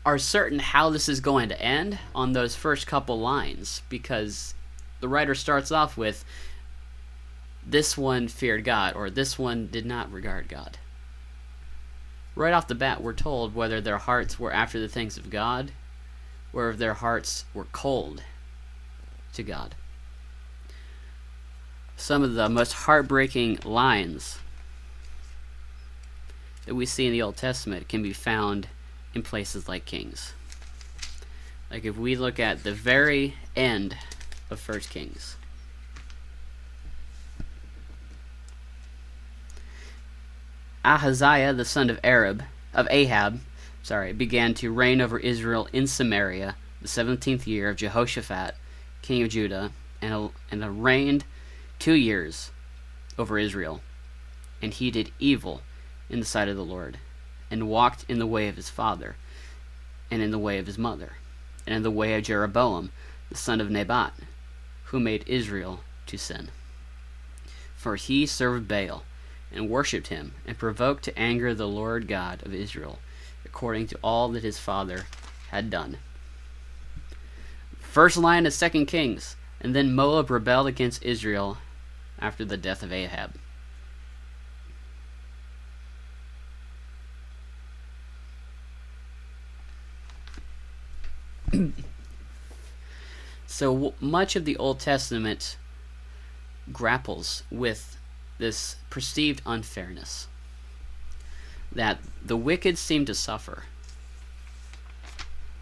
are 0.05 0.19
certain 0.19 0.59
how 0.59 0.91
this 0.91 1.09
is 1.09 1.21
going 1.21 1.49
to 1.49 1.61
end 1.61 1.99
on 2.15 2.33
those 2.33 2.55
first 2.55 2.87
couple 2.87 3.19
lines 3.19 3.83
because 3.89 4.55
the 5.01 5.09
writer 5.09 5.35
starts 5.35 5.71
off 5.71 5.97
with 5.97 6.25
this 7.67 7.97
one 7.97 8.29
feared 8.29 8.65
God 8.65 8.95
or 8.95 9.11
this 9.11 9.39
one 9.39 9.69
did 9.71 9.85
not 9.85 10.11
regard 10.11 10.49
God 10.49 10.79
right 12.41 12.55
off 12.55 12.69
the 12.69 12.75
bat, 12.75 13.03
we're 13.03 13.13
told 13.13 13.55
whether 13.55 13.81
their 13.81 13.99
hearts 13.99 14.39
were 14.39 14.53
after 14.53 14.81
the 14.81 14.89
things 14.89 15.17
of 15.17 15.31
God 15.31 15.73
if 16.53 16.79
their 16.79 16.95
hearts 16.95 17.45
were 17.55 17.67
cold 17.67 18.23
to 19.35 19.43
God. 19.43 19.75
Some 21.97 22.23
of 22.23 22.35
the 22.35 22.49
most 22.49 22.73
heartbreaking 22.73 23.61
lines 23.65 24.39
that 26.67 26.75
we 26.75 26.87
see 26.87 27.07
in 27.07 27.13
the 27.13 27.23
Old 27.23 27.37
Testament 27.37 27.89
can 27.89 28.03
be 28.03 28.13
found 28.13 28.69
in 29.15 29.23
places 29.23 29.69
like 29.69 29.85
Kings. 29.85 30.33
Like 31.71 31.85
if 31.85 31.97
we 31.97 32.17
look 32.17 32.41
at 32.41 32.65
the 32.65 32.73
very 32.73 33.35
end 33.55 33.97
of 34.51 34.59
First 34.59 34.91
Kings. 34.91 35.37
Ahaziah, 40.85 41.53
the 41.53 41.65
son 41.65 41.91
of 41.91 42.01
Arab, 42.03 42.43
of 42.73 42.89
Ahab, 42.91 43.41
sorry, 43.83 44.13
began 44.13 44.55
to 44.55 44.73
reign 44.73 45.01
over 45.01 45.19
Israel 45.19 45.69
in 45.73 45.87
Samaria 45.87 46.57
the 46.83 46.89
seventeenth 46.89 47.47
year 47.47 47.69
of 47.69 47.77
Jehoshaphat, 47.77 48.55
king 49.03 49.23
of 49.23 49.31
Judah, 49.31 49.73
and, 50.01 50.31
and 50.51 50.83
reigned 50.83 51.25
two 51.79 51.95
years 51.95 52.51
over 53.19 53.39
Israel. 53.39 53.81
And 54.63 54.73
he 54.73 54.91
did 54.91 55.13
evil 55.19 55.63
in 56.09 56.21
the 56.21 56.27
sight 56.27 56.49
of 56.49 56.57
the 56.57 56.65
Lord, 56.65 56.99
and 57.51 57.69
walked 57.69 58.05
in 58.09 58.19
the 58.19 58.27
way 58.27 58.49
of 58.49 58.57
his 58.57 58.71
father, 58.71 59.17
and 60.11 60.23
in 60.23 60.31
the 60.31 60.39
way 60.39 60.59
of 60.59 60.67
his 60.67 60.79
mother, 60.79 61.13
and 61.67 61.75
in 61.75 61.83
the 61.83 61.91
way 61.91 62.15
of 62.15 62.25
Jeroboam, 62.25 62.93
the 63.29 63.37
son 63.37 63.61
of 63.61 63.71
Nebat, 63.71 64.13
who 64.85 65.01
made 65.01 65.25
Israel 65.27 65.81
to 66.07 66.19
sin. 66.19 66.51
For 67.77 67.97
he 67.97 68.27
served 68.27 68.69
Baal 68.69 69.05
and 69.53 69.69
worshipped 69.69 70.09
him, 70.09 70.33
and 70.47 70.59
provoked 70.59 71.05
to 71.05 71.19
anger 71.19 71.55
the 71.55 71.69
Lord 71.69 72.09
God 72.09 72.43
of 72.45 72.55
Israel, 72.55 72.99
according 73.53 73.87
to 73.89 73.99
all 74.03 74.29
that 74.29 74.45
his 74.45 74.59
father 74.59 75.07
had 75.51 75.69
done. 75.71 75.99
First 77.81 78.17
line 78.17 78.47
of 78.47 78.53
Second 78.53 78.87
Kings, 78.87 79.35
and 79.61 79.75
then 79.75 79.93
Moab 79.93 80.31
rebelled 80.31 80.69
against 80.69 81.03
Israel 81.03 81.59
after 82.21 82.45
the 82.45 82.57
death 82.57 82.85
of 82.85 82.93
Ahab. 82.93 83.35
so 93.49 93.95
much 93.99 94.37
of 94.37 94.45
the 94.45 94.57
Old 94.57 94.79
Testament 94.79 95.57
grapples 96.73 97.43
with 97.51 97.99
this 98.39 98.77
perceived 98.89 99.43
unfairness 99.45 100.29
that 101.73 101.99
the 102.25 102.37
wicked 102.37 102.79
seem 102.79 103.05
to 103.07 103.15
suffer. 103.15 103.65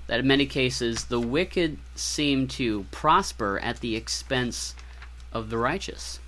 That 0.07 0.21
in 0.21 0.27
many 0.27 0.47
cases 0.47 1.05
the 1.07 1.21
wicked 1.21 1.79
seem 1.95 2.49
to 2.49 2.87
prosper 2.91 3.59
at 3.61 3.81
the 3.81 3.95
expense 3.95 4.75
of 5.33 5.51
the 5.51 5.59
righteous. 5.59 6.21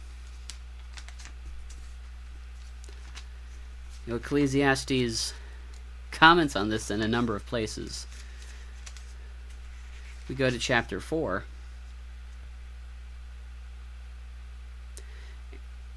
You 4.07 4.13
know, 4.13 4.17
Ecclesiastes 4.17 5.35
comments 6.11 6.57
on 6.57 6.69
this 6.69 6.91
in 6.91 7.01
a 7.01 7.09
number 7.09 7.37
of 7.37 7.47
places. 7.47 8.07
We 10.29 10.35
go 10.35 10.51
to 10.51 10.59
chapter 10.59 11.01
4. 11.01 11.45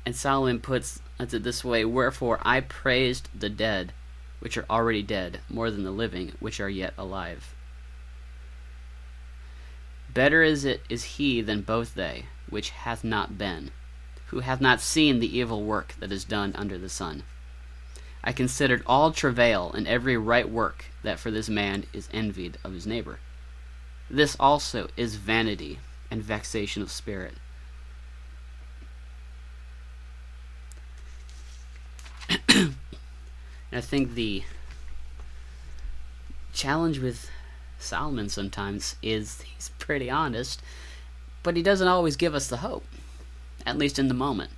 And 0.06 0.16
Solomon 0.16 0.60
puts 0.60 1.00
it 1.20 1.44
this 1.44 1.64
way 1.64 1.86
Wherefore 1.86 2.40
I 2.44 2.62
praised 2.62 3.30
the 3.34 3.50
dead 3.50 3.94
which 4.44 4.58
are 4.58 4.66
already 4.70 5.02
dead, 5.02 5.40
more 5.48 5.72
than 5.72 5.86
the 5.86 5.90
living, 5.92 6.34
which 6.42 6.60
are 6.60 6.68
yet 6.68 6.94
alive. 6.98 7.56
Better 10.14 10.44
is 10.44 10.66
it 10.66 10.82
is 10.90 11.16
he 11.16 11.40
than 11.40 11.62
both 11.62 11.96
they, 11.96 12.26
which 12.50 12.72
hath 12.72 13.06
not 13.06 13.38
been, 13.38 13.72
who 14.28 14.42
hath 14.42 14.60
not 14.60 14.82
seen 14.82 15.22
the 15.22 15.38
evil 15.38 15.64
work 15.64 15.94
that 16.00 16.12
is 16.12 16.26
done 16.26 16.52
under 16.56 16.78
the 16.78 16.90
sun. 16.90 17.24
I 18.22 18.34
considered 18.34 18.84
all 18.86 19.14
travail 19.14 19.72
and 19.72 19.88
every 19.88 20.18
right 20.18 20.50
work 20.50 20.88
that 21.04 21.20
for 21.20 21.32
this 21.32 21.48
man 21.48 21.86
is 21.94 22.10
envied 22.12 22.58
of 22.66 22.74
his 22.74 22.86
neighbor. 22.86 23.20
This 24.10 24.36
also 24.42 24.90
is 24.98 25.16
vanity 25.16 25.80
and 26.12 26.22
vexation 26.22 26.82
of 26.84 26.92
spirit. 26.92 27.36
and 32.50 32.76
I 33.72 33.82
think 33.82 34.14
the 34.14 34.44
challenge 36.54 37.00
with 37.00 37.30
Solomon 37.80 38.30
sometimes 38.30 38.96
is 39.02 39.42
he's 39.42 39.70
pretty 39.80 40.10
honest, 40.10 40.62
but 41.42 41.58
he 41.58 41.64
doesn't 41.64 41.88
always 41.88 42.16
give 42.16 42.34
us 42.34 42.48
the 42.48 42.58
hope, 42.58 42.86
at 43.66 43.78
least 43.78 44.00
in 44.00 44.08
the 44.08 44.14
moment. 44.14 44.52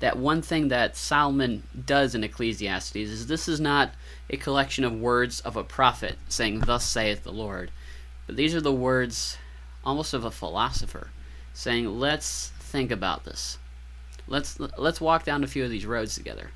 That 0.00 0.16
one 0.16 0.42
thing 0.42 0.68
that 0.68 0.96
Solomon 0.96 1.64
does 1.84 2.14
in 2.14 2.22
Ecclesiastes 2.22 2.94
is 2.94 3.26
this 3.26 3.48
is 3.48 3.60
not 3.60 3.92
a 4.30 4.36
collection 4.36 4.84
of 4.84 4.98
words 4.98 5.40
of 5.40 5.56
a 5.56 5.64
prophet 5.64 6.16
saying, 6.28 6.60
Thus 6.60 6.84
saith 6.84 7.24
the 7.24 7.32
Lord, 7.32 7.70
but 8.26 8.36
these 8.36 8.54
are 8.54 8.60
the 8.60 8.72
words 8.72 9.36
almost 9.84 10.14
of 10.14 10.24
a 10.24 10.30
philosopher 10.30 11.10
saying, 11.52 11.98
Let's 11.98 12.52
think 12.60 12.92
about 12.92 13.24
this. 13.24 13.58
Let's 14.28 14.60
let's 14.60 15.00
walk 15.00 15.24
down 15.24 15.42
a 15.42 15.46
few 15.46 15.64
of 15.64 15.70
these 15.70 15.86
roads 15.86 16.14
together. 16.14 16.50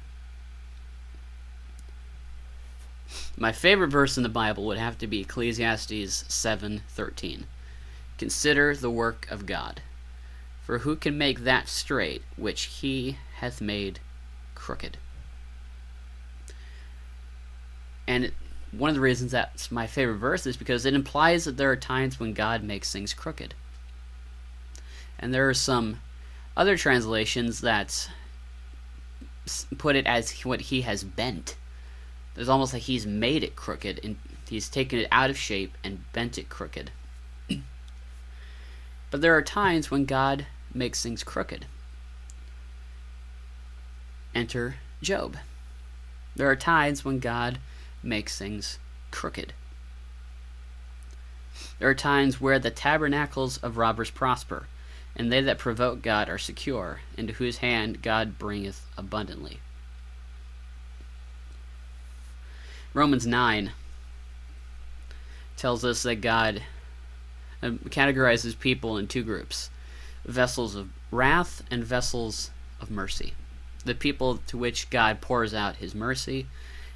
My 3.36 3.50
favorite 3.50 3.88
verse 3.88 4.16
in 4.16 4.22
the 4.22 4.28
Bible 4.28 4.64
would 4.66 4.78
have 4.78 4.98
to 4.98 5.06
be 5.06 5.20
Ecclesiastes 5.20 6.24
7:13. 6.28 7.46
Consider 8.18 8.76
the 8.76 8.90
work 8.90 9.26
of 9.30 9.46
God, 9.46 9.80
for 10.62 10.78
who 10.80 10.96
can 10.96 11.16
make 11.16 11.40
that 11.40 11.68
straight 11.68 12.22
which 12.36 12.64
he 12.64 13.18
hath 13.36 13.60
made 13.60 14.00
crooked? 14.54 14.98
And 18.06 18.26
it, 18.26 18.34
one 18.70 18.90
of 18.90 18.94
the 18.94 19.00
reasons 19.00 19.32
that's 19.32 19.70
my 19.70 19.86
favorite 19.86 20.18
verse 20.18 20.46
is 20.46 20.56
because 20.56 20.84
it 20.84 20.94
implies 20.94 21.44
that 21.44 21.56
there 21.56 21.70
are 21.70 21.76
times 21.76 22.20
when 22.20 22.34
God 22.34 22.62
makes 22.62 22.92
things 22.92 23.14
crooked. 23.14 23.54
And 25.18 25.32
there 25.32 25.48
are 25.48 25.54
some 25.54 26.00
other 26.56 26.76
translations 26.76 27.60
that 27.60 28.10
put 29.78 29.96
it 29.96 30.06
as 30.06 30.32
what 30.42 30.62
he 30.62 30.82
has 30.82 31.04
bent. 31.04 31.56
It's 32.36 32.48
almost 32.48 32.72
like 32.72 32.82
he's 32.82 33.06
made 33.06 33.42
it 33.42 33.56
crooked 33.56 34.00
and 34.04 34.16
he's 34.48 34.68
taken 34.68 34.98
it 34.98 35.08
out 35.10 35.30
of 35.30 35.36
shape 35.36 35.76
and 35.82 36.10
bent 36.12 36.38
it 36.38 36.48
crooked. 36.48 36.90
but 39.10 39.20
there 39.20 39.36
are 39.36 39.42
times 39.42 39.90
when 39.90 40.04
God 40.04 40.46
makes 40.72 41.02
things 41.02 41.22
crooked. 41.24 41.66
Enter 44.34 44.76
Job. 45.02 45.36
There 46.36 46.48
are 46.48 46.56
times 46.56 47.04
when 47.04 47.18
God 47.18 47.58
makes 48.02 48.38
things 48.38 48.78
crooked. 49.10 49.52
There 51.78 51.88
are 51.88 51.94
times 51.94 52.40
where 52.40 52.58
the 52.58 52.70
tabernacles 52.70 53.58
of 53.58 53.76
robbers 53.76 54.10
prosper, 54.10 54.66
and 55.14 55.30
they 55.30 55.40
that 55.40 55.58
provoke 55.58 56.02
God 56.02 56.28
are 56.28 56.38
secure, 56.38 57.00
into 57.16 57.34
whose 57.34 57.58
hand 57.58 58.02
God 58.02 58.38
bringeth 58.38 58.86
abundantly. 58.96 59.60
Romans 62.94 63.26
9 63.26 63.72
tells 65.56 65.84
us 65.84 66.02
that 66.02 66.16
God 66.16 66.62
um, 67.62 67.78
categorizes 67.86 68.58
people 68.58 68.98
in 68.98 69.06
two 69.06 69.22
groups 69.22 69.70
vessels 70.24 70.74
of 70.74 70.88
wrath 71.10 71.62
and 71.70 71.84
vessels 71.84 72.50
of 72.80 72.90
mercy. 72.90 73.34
The 73.84 73.94
people 73.94 74.38
to 74.46 74.56
which 74.56 74.88
God 74.90 75.20
pours 75.20 75.52
out 75.52 75.76
his 75.76 75.94
mercy, 75.94 76.46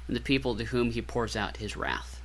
and 0.07 0.15
the 0.15 0.21
people 0.21 0.55
to 0.55 0.65
whom 0.65 0.91
he 0.91 1.01
pours 1.01 1.35
out 1.35 1.57
his 1.57 1.75
wrath. 1.75 2.21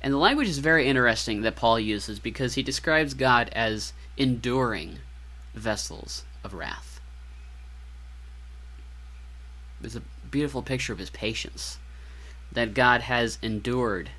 And 0.00 0.14
the 0.14 0.18
language 0.18 0.48
is 0.48 0.58
very 0.58 0.86
interesting 0.86 1.42
that 1.42 1.56
Paul 1.56 1.80
uses 1.80 2.20
because 2.20 2.54
he 2.54 2.62
describes 2.62 3.14
God 3.14 3.48
as 3.52 3.92
enduring 4.18 4.98
vessels 5.54 6.24
of 6.42 6.52
wrath. 6.52 7.00
It's 9.82 9.94
a 9.94 10.02
beautiful 10.28 10.60
picture 10.60 10.92
of 10.92 10.98
his 10.98 11.10
patience 11.10 11.78
that 12.50 12.74
God 12.74 13.02
has 13.02 13.38
endured 13.42 14.10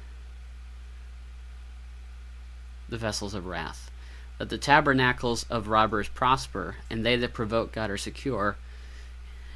the 2.87 2.97
vessels 2.97 3.33
of 3.33 3.45
wrath, 3.45 3.91
that 4.37 4.49
the 4.49 4.57
tabernacles 4.57 5.45
of 5.49 5.67
robbers 5.67 6.07
prosper, 6.07 6.77
and 6.89 7.05
they 7.05 7.17
that 7.17 7.33
provoke 7.33 7.73
God 7.73 7.91
are 7.91 7.97
secure, 7.97 8.55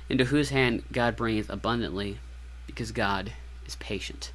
into 0.10 0.26
whose 0.26 0.50
hand 0.50 0.84
God 0.92 1.16
bringeth 1.16 1.50
abundantly, 1.50 2.20
because 2.68 2.92
God 2.92 3.32
is 3.66 3.76
patient. 3.78 4.34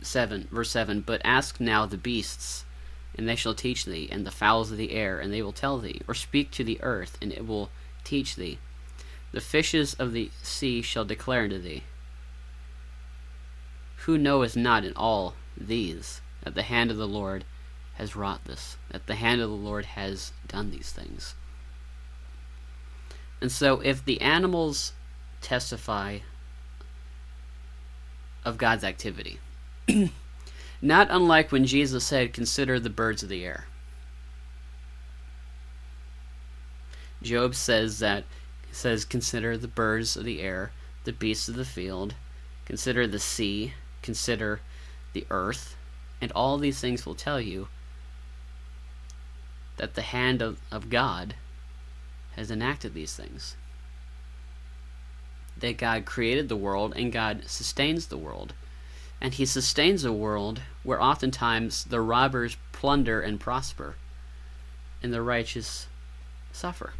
7 0.00 0.48
verse 0.52 0.70
7 0.70 1.00
but 1.00 1.20
ask 1.24 1.58
now 1.58 1.84
the 1.84 1.96
beasts 1.96 2.64
and 3.18 3.28
they 3.28 3.34
shall 3.34 3.54
teach 3.54 3.84
thee 3.84 4.08
and 4.10 4.24
the 4.24 4.30
fowls 4.30 4.70
of 4.70 4.78
the 4.78 4.92
air 4.92 5.18
and 5.18 5.32
they 5.32 5.42
will 5.42 5.52
tell 5.52 5.78
thee 5.78 6.00
or 6.06 6.14
speak 6.14 6.52
to 6.52 6.62
the 6.62 6.80
earth 6.82 7.18
and 7.20 7.32
it 7.32 7.46
will 7.46 7.68
teach 8.04 8.36
thee. 8.36 8.58
The 9.32 9.40
fishes 9.40 9.94
of 9.94 10.12
the 10.12 10.30
sea 10.42 10.80
shall 10.80 11.04
declare 11.04 11.42
unto 11.42 11.58
thee. 11.58 11.82
Who 14.06 14.16
knoweth 14.16 14.56
not 14.56 14.84
in 14.84 14.94
all 14.94 15.34
these 15.56 16.20
that 16.44 16.54
the 16.54 16.62
hand 16.62 16.92
of 16.92 16.96
the 16.96 17.08
lord 17.08 17.44
has 17.94 18.14
wrought 18.14 18.44
this 18.44 18.76
that 18.90 19.08
the 19.08 19.16
hand 19.16 19.40
of 19.40 19.50
the 19.50 19.56
lord 19.56 19.84
has 19.84 20.32
done 20.46 20.70
these 20.70 20.92
things? 20.92 21.34
And 23.40 23.50
so 23.50 23.80
if 23.80 24.04
the 24.04 24.20
animals 24.20 24.92
testify 25.40 26.18
of 28.44 28.58
god's 28.58 28.84
activity 28.84 29.38
Not 30.80 31.08
unlike 31.10 31.50
when 31.50 31.64
Jesus 31.64 32.04
said, 32.04 32.32
Consider 32.32 32.78
the 32.78 32.90
birds 32.90 33.22
of 33.22 33.28
the 33.28 33.44
air. 33.44 33.66
Job 37.22 37.54
says 37.54 37.98
that 37.98 38.24
says 38.70 39.04
consider 39.04 39.56
the 39.56 39.66
birds 39.66 40.16
of 40.16 40.24
the 40.24 40.40
air, 40.40 40.70
the 41.04 41.12
beasts 41.12 41.48
of 41.48 41.56
the 41.56 41.64
field, 41.64 42.14
consider 42.64 43.06
the 43.06 43.18
sea, 43.18 43.74
consider 44.02 44.60
the 45.14 45.26
earth, 45.30 45.76
and 46.20 46.30
all 46.32 46.58
these 46.58 46.80
things 46.80 47.04
will 47.04 47.14
tell 47.14 47.40
you 47.40 47.68
that 49.78 49.94
the 49.94 50.02
hand 50.02 50.42
of, 50.42 50.60
of 50.70 50.90
God 50.90 51.34
has 52.36 52.50
enacted 52.50 52.94
these 52.94 53.14
things. 53.14 53.56
That 55.56 55.76
God 55.76 56.04
created 56.04 56.48
the 56.48 56.56
world 56.56 56.92
and 56.94 57.12
God 57.12 57.44
sustains 57.46 58.06
the 58.06 58.18
world 58.18 58.52
and 59.20 59.34
he 59.34 59.46
sustains 59.46 60.04
a 60.04 60.12
world 60.12 60.60
where 60.82 61.02
oftentimes 61.02 61.84
the 61.84 62.00
robbers 62.00 62.56
plunder 62.72 63.20
and 63.20 63.40
prosper, 63.40 63.96
and 65.02 65.12
the 65.12 65.22
righteous 65.22 65.86
suffer. 66.52 66.92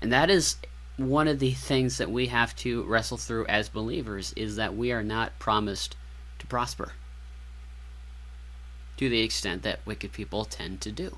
And 0.00 0.12
that 0.12 0.30
is 0.30 0.56
one 0.96 1.28
of 1.28 1.38
the 1.38 1.52
things 1.52 1.98
that 1.98 2.10
we 2.10 2.26
have 2.26 2.54
to 2.56 2.82
wrestle 2.84 3.16
through 3.16 3.46
as 3.46 3.68
believers 3.68 4.32
is 4.36 4.56
that 4.56 4.76
we 4.76 4.92
are 4.92 5.02
not 5.02 5.38
promised 5.38 5.96
to 6.38 6.46
prosper 6.46 6.92
to 8.96 9.08
the 9.08 9.20
extent 9.20 9.62
that 9.62 9.84
wicked 9.86 10.12
people 10.12 10.44
tend 10.44 10.80
to 10.80 10.92
do. 10.92 11.16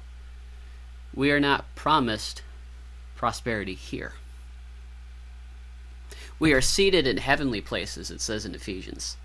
We 1.15 1.31
are 1.33 1.41
not 1.41 1.75
promised 1.75 2.43
prosperity 3.17 3.75
here. 3.75 4.15
We 6.41 6.53
are 6.53 6.61
seated 6.61 7.07
in 7.07 7.19
heavenly 7.19 7.61
places, 7.61 8.11
it 8.11 8.21
says 8.21 8.45
in 8.45 8.55
Ephesians. 8.55 9.17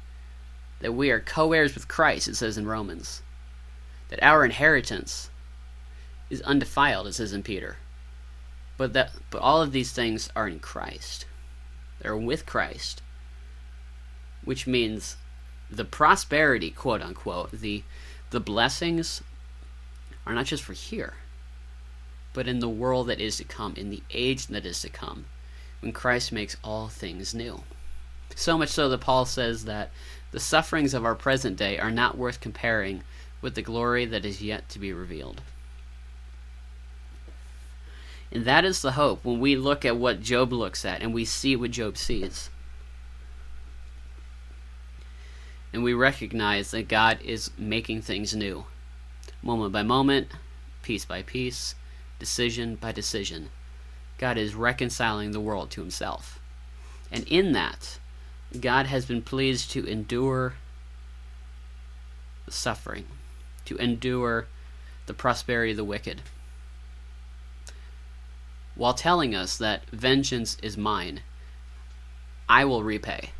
That 0.79 0.93
we 0.93 1.09
are 1.09 1.19
co 1.19 1.53
heirs 1.53 1.73
with 1.73 1.87
Christ, 1.87 2.27
it 2.27 2.35
says 2.35 2.57
in 2.57 2.67
Romans. 2.67 3.23
That 4.09 4.23
our 4.23 4.45
inheritance 4.45 5.29
is 6.29 6.41
undefiled, 6.43 7.07
it 7.07 7.13
says 7.13 7.33
in 7.33 7.41
Peter. 7.41 7.77
But 8.77 8.93
that 8.93 9.11
but 9.31 9.41
all 9.41 9.61
of 9.61 9.71
these 9.71 9.91
things 9.91 10.29
are 10.35 10.47
in 10.47 10.59
Christ. 10.59 11.25
They're 11.99 12.15
with 12.15 12.45
Christ. 12.45 13.01
Which 14.45 14.67
means 14.67 15.17
the 15.69 15.85
prosperity, 15.85 16.69
quote 16.69 17.01
unquote, 17.01 17.51
the 17.51 17.83
the 18.29 18.39
blessings 18.39 19.23
are 20.25 20.33
not 20.33 20.45
just 20.45 20.63
for 20.63 20.73
here, 20.73 21.15
but 22.33 22.47
in 22.47 22.59
the 22.59 22.69
world 22.69 23.07
that 23.07 23.19
is 23.19 23.37
to 23.37 23.43
come, 23.43 23.73
in 23.75 23.89
the 23.89 24.03
age 24.11 24.45
that 24.47 24.65
is 24.65 24.81
to 24.81 24.89
come 24.89 25.25
when 25.81 25.91
Christ 25.91 26.31
makes 26.31 26.57
all 26.63 26.87
things 26.87 27.33
new. 27.33 27.63
So 28.35 28.57
much 28.57 28.69
so 28.69 28.89
that 28.89 29.01
Paul 29.01 29.25
says 29.25 29.65
that 29.65 29.91
the 30.31 30.39
sufferings 30.39 30.93
of 30.93 31.05
our 31.05 31.15
present 31.15 31.57
day 31.57 31.77
are 31.79 31.91
not 31.91 32.17
worth 32.17 32.39
comparing 32.39 33.03
with 33.41 33.55
the 33.55 33.61
glory 33.61 34.05
that 34.05 34.25
is 34.25 34.41
yet 34.41 34.69
to 34.69 34.79
be 34.79 34.93
revealed. 34.93 35.41
And 38.31 38.45
that 38.45 38.63
is 38.63 38.81
the 38.81 38.91
hope 38.91 39.25
when 39.25 39.39
we 39.39 39.55
look 39.55 39.83
at 39.83 39.97
what 39.97 40.21
Job 40.21 40.53
looks 40.53 40.85
at 40.85 41.01
and 41.01 41.13
we 41.13 41.25
see 41.25 41.55
what 41.55 41.71
Job 41.71 41.97
sees. 41.97 42.49
And 45.73 45.83
we 45.83 45.93
recognize 45.93 46.71
that 46.71 46.87
God 46.87 47.19
is 47.23 47.51
making 47.57 48.01
things 48.01 48.35
new, 48.35 48.65
moment 49.41 49.71
by 49.71 49.83
moment, 49.83 50.29
piece 50.83 51.05
by 51.05 51.23
piece, 51.23 51.75
decision 52.19 52.75
by 52.75 52.91
decision. 52.91 53.49
God 54.19 54.37
is 54.37 54.53
reconciling 54.53 55.31
the 55.31 55.39
world 55.39 55.71
to 55.71 55.81
himself. 55.81 56.39
And 57.11 57.23
in 57.27 57.53
that, 57.53 57.97
God 58.59 58.85
has 58.85 59.05
been 59.05 59.21
pleased 59.21 59.71
to 59.71 59.85
endure 59.85 60.53
suffering, 62.49 63.05
to 63.65 63.77
endure 63.77 64.47
the 65.05 65.13
prosperity 65.13 65.71
of 65.71 65.77
the 65.77 65.83
wicked, 65.83 66.21
while 68.75 68.93
telling 68.93 69.33
us 69.33 69.57
that 69.57 69.89
vengeance 69.89 70.57
is 70.61 70.77
mine. 70.77 71.21
I 72.47 72.65
will 72.65 72.83
repay. 72.83 73.31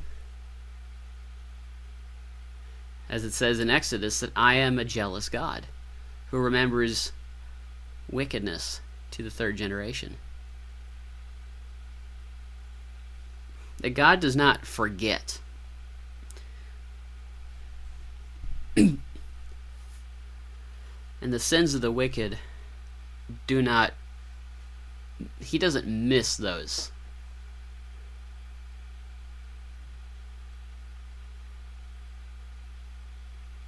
As 3.10 3.24
it 3.24 3.34
says 3.34 3.60
in 3.60 3.70
Exodus, 3.70 4.20
that 4.22 4.32
I 4.36 4.56
am 4.56 4.80
a 4.80 4.86
jealous 4.86 5.28
God 5.28 5.66
who 6.30 6.38
remembers 6.38 7.12
wickedness 8.10 8.82
to 9.12 9.24
the 9.24 9.32
third 9.32 9.58
generation. 9.58 10.18
That 13.82 13.92
God 13.92 14.20
does 14.20 14.36
not 14.36 14.66
forget. 14.66 15.40
and 18.76 19.00
the 21.22 21.40
sins 21.40 21.74
of 21.74 21.82
the 21.82 21.92
wicked 21.92 22.38
do 23.46 23.62
not 23.62 23.94
he 25.40 25.58
doesn't 25.58 25.86
miss 25.86 26.38
those 26.38 26.92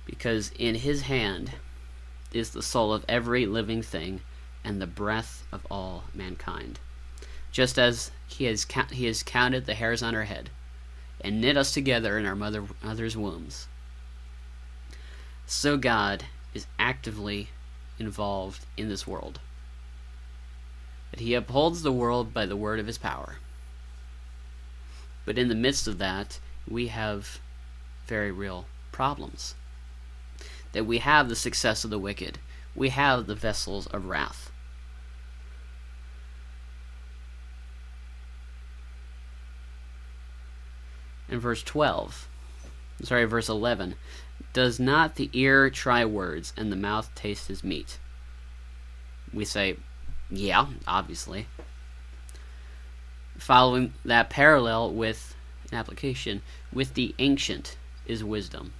because 0.06 0.52
in 0.58 0.76
his 0.76 1.02
hand 1.04 1.52
is 2.32 2.52
the 2.52 2.62
soul 2.62 2.94
of 2.94 3.04
every 3.10 3.46
living 3.46 3.82
thing 3.82 4.22
and 4.64 4.82
the 4.82 4.88
breath 4.88 5.46
of 5.52 5.66
all 5.70 6.06
mankind 6.14 6.80
just 7.52 7.78
as 7.78 8.12
he 8.28 8.46
has 8.46 8.66
he 8.92 9.06
has 9.06 9.24
counted 9.24 9.66
the 9.66 9.76
hairs 9.76 10.02
on 10.02 10.16
our 10.16 10.24
head 10.24 10.50
and 11.20 11.42
knit 11.42 11.58
us 11.58 11.74
together 11.74 12.18
in 12.18 12.26
our 12.26 12.36
mother 12.36 12.64
mother's 12.84 13.18
wombs 13.18 13.68
so 15.52 15.76
God 15.76 16.26
is 16.54 16.66
actively 16.80 17.50
involved 18.00 18.66
in 18.78 18.88
this 18.88 19.06
world. 19.06 19.42
That 21.12 21.20
he 21.20 21.34
upholds 21.34 21.82
the 21.82 21.92
world 21.92 22.34
by 22.34 22.46
the 22.46 22.56
word 22.56 22.80
of 22.80 22.88
his 22.88 22.98
power. 22.98 23.36
But 25.26 25.38
in 25.38 25.50
the 25.50 25.56
midst 25.56 25.88
of 25.88 25.98
that, 25.98 26.40
we 26.68 26.88
have 26.88 27.40
very 28.08 28.32
real 28.32 28.66
problems. 28.94 29.56
That 30.72 30.86
we 30.86 31.00
have 31.00 31.28
the 31.28 31.36
success 31.36 31.84
of 31.84 31.90
the 31.90 32.00
wicked, 32.00 32.40
we 32.74 32.90
have 32.90 33.28
the 33.28 33.36
vessels 33.36 33.88
of 33.88 34.06
wrath. 34.06 34.51
In 41.32 41.40
verse 41.40 41.64
12, 41.64 42.28
sorry, 43.04 43.24
verse 43.24 43.48
11, 43.48 43.96
does 44.52 44.82
not 44.82 45.16
the 45.16 45.30
ear 45.32 45.70
try 45.70 46.04
words 46.04 46.52
and 46.58 46.70
the 46.70 46.76
mouth 46.76 47.10
taste 47.16 47.48
his 47.48 47.64
meat? 47.64 48.00
We 49.34 49.46
say, 49.46 49.78
yeah, 50.30 50.68
obviously. 50.86 51.48
Following 53.38 53.94
that 54.04 54.30
parallel 54.30 54.94
with 54.94 55.34
an 55.72 55.78
application, 55.78 56.42
with 56.74 56.96
the 56.96 57.16
ancient 57.18 57.78
is 58.06 58.26
wisdom, 58.26 58.74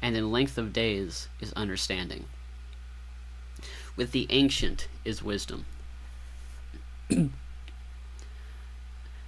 and 0.00 0.16
in 0.16 0.30
length 0.30 0.56
of 0.56 0.72
days 0.72 1.28
is 1.40 1.52
understanding. 1.54 2.26
With 3.96 4.12
the 4.12 4.28
ancient 4.30 4.86
is 5.04 5.24
wisdom. 5.24 5.66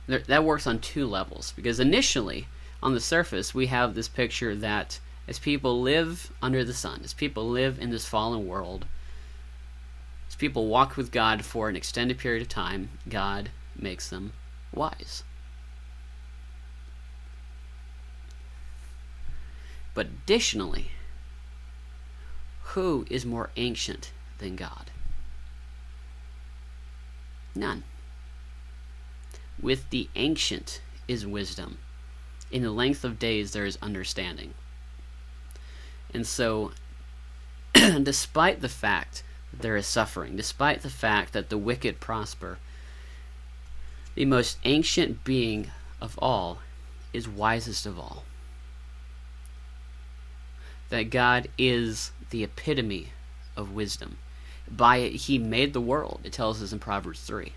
that 0.07 0.45
works 0.45 0.67
on 0.67 0.79
two 0.79 1.07
levels, 1.07 1.53
because 1.57 1.81
initially, 1.81 2.47
on 2.83 2.95
the 2.95 3.01
surface, 3.01 3.55
we 3.55 3.67
have 3.67 3.95
this 3.95 4.09
picture 4.09 4.55
that 4.55 5.01
as 5.27 5.39
people 5.39 5.81
live 5.83 6.31
under 6.41 6.65
the 6.65 6.75
sun, 6.75 7.01
as 7.03 7.13
people 7.13 7.49
live 7.49 7.79
in 7.81 7.91
this 7.91 8.07
fallen 8.07 8.47
world, 8.47 8.87
as 10.29 10.37
people 10.37 10.69
walk 10.69 10.97
with 10.97 11.11
God 11.11 11.45
for 11.45 11.69
an 11.69 11.77
extended 11.77 12.19
period 12.19 12.43
of 12.43 12.49
time, 12.49 12.91
God 13.09 13.51
makes 13.77 14.09
them 14.09 14.33
wise. 14.73 15.25
But 19.95 20.07
additionally, 20.07 20.91
who 22.63 23.07
is 23.09 23.25
more 23.25 23.51
ancient 23.57 24.13
than 24.39 24.55
God? 24.55 24.91
None. 27.55 27.85
With 29.61 29.89
the 29.91 30.09
ancient 30.15 30.81
is 31.09 31.27
wisdom. 31.27 31.79
In 32.51 32.63
the 32.63 32.71
length 32.71 33.05
of 33.05 33.19
days 33.19 33.53
there 33.53 33.67
is 33.67 33.79
understanding. 33.83 34.55
And 36.13 36.27
so, 36.27 36.73
despite 37.75 38.61
the 38.61 38.69
fact 38.69 39.23
that 39.51 39.63
there 39.63 39.77
is 39.77 39.87
suffering, 39.87 40.37
despite 40.37 40.83
the 40.83 40.91
fact 40.91 41.33
that 41.33 41.49
the 41.49 41.59
wicked 41.59 42.01
prosper, 42.01 42.59
the 44.15 44.25
most 44.25 44.59
ancient 44.65 45.25
being 45.25 45.71
of 46.01 46.19
all 46.19 46.59
is 47.13 47.29
wisest 47.29 47.87
of 47.87 47.99
all. 47.99 48.25
That 50.89 51.11
God 51.11 51.49
is 51.59 52.13
the 52.31 52.45
epitome 52.45 53.13
of 53.57 53.73
wisdom. 53.73 54.19
By 54.71 54.99
it, 54.99 55.13
He 55.13 55.39
made 55.39 55.73
the 55.73 55.81
world, 55.81 56.21
it 56.25 56.33
tells 56.33 56.63
us 56.63 56.73
in 56.73 56.79
Proverbs 56.79 57.21
3. 57.21 57.53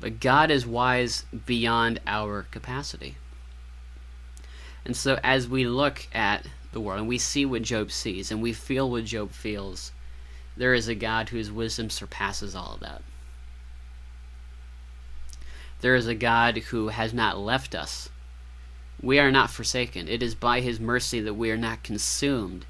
But 0.00 0.20
God 0.20 0.50
is 0.50 0.66
wise 0.66 1.24
beyond 1.46 2.00
our 2.06 2.44
capacity. 2.50 3.16
And 4.84 4.96
so, 4.96 5.18
as 5.22 5.48
we 5.48 5.66
look 5.66 6.06
at 6.12 6.46
the 6.72 6.80
world 6.80 7.00
and 7.00 7.08
we 7.08 7.18
see 7.18 7.44
what 7.44 7.62
Job 7.62 7.90
sees 7.90 8.30
and 8.30 8.40
we 8.40 8.52
feel 8.52 8.90
what 8.90 9.04
Job 9.04 9.32
feels, 9.32 9.92
there 10.56 10.74
is 10.74 10.88
a 10.88 10.94
God 10.94 11.30
whose 11.30 11.50
wisdom 11.50 11.90
surpasses 11.90 12.54
all 12.54 12.74
of 12.74 12.80
that. 12.80 13.02
There 15.80 15.94
is 15.94 16.06
a 16.06 16.14
God 16.14 16.58
who 16.58 16.88
has 16.88 17.12
not 17.12 17.38
left 17.38 17.74
us. 17.74 18.08
We 19.00 19.18
are 19.18 19.30
not 19.30 19.50
forsaken. 19.50 20.08
It 20.08 20.22
is 20.22 20.34
by 20.34 20.60
his 20.60 20.80
mercy 20.80 21.20
that 21.20 21.34
we 21.34 21.50
are 21.50 21.56
not 21.56 21.84
consumed 21.84 22.66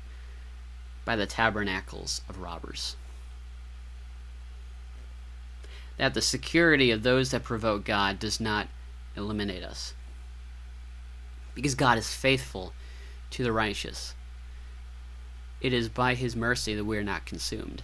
by 1.05 1.17
the 1.17 1.27
tabernacles 1.27 2.21
of 2.29 2.41
robbers 2.41 2.97
that 5.99 6.15
the 6.15 6.23
security 6.23 6.91
of 6.91 7.03
those 7.03 7.31
that 7.33 7.45
provoke 7.45 7.85
God 7.85 8.19
does 8.19 8.41
not 8.41 8.69
eliminate 9.17 9.63
us. 9.63 9.95
Because 11.55 11.75
God 11.75 11.99
is 11.99 12.13
faithful 12.13 12.73
to 13.31 13.43
the 13.43 13.53
righteous. 13.53 14.15
It 15.61 15.73
is 15.73 15.89
by 15.89 16.15
his 16.15 16.37
mercy 16.37 16.75
that 16.75 16.85
we 16.85 16.97
are 16.97 17.05
not 17.05 17.27
consumed. 17.27 17.83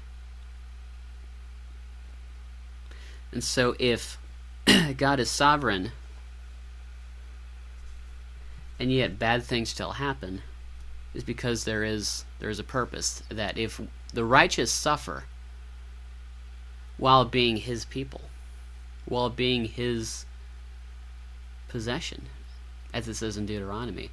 And 3.32 3.42
so, 3.42 3.74
if 3.80 4.16
God 4.96 5.18
is 5.18 5.28
sovereign, 5.28 5.90
and 8.78 8.92
yet 8.92 9.18
bad 9.18 9.42
things 9.42 9.70
still 9.70 9.92
happen, 9.92 10.42
is 11.14 11.24
because 11.24 11.64
there 11.64 11.82
is 11.82 12.24
there 12.38 12.48
is 12.50 12.60
a 12.60 12.64
purpose 12.64 13.24
that 13.28 13.58
if 13.58 13.80
the 14.12 14.24
righteous 14.24 14.70
suffer, 14.70 15.24
while 16.96 17.24
being 17.24 17.58
his 17.58 17.84
people, 17.84 18.22
while 19.04 19.30
being 19.30 19.66
his 19.66 20.26
possession, 21.68 22.26
as 22.92 23.08
it 23.08 23.14
says 23.14 23.36
in 23.36 23.46
Deuteronomy. 23.46 24.10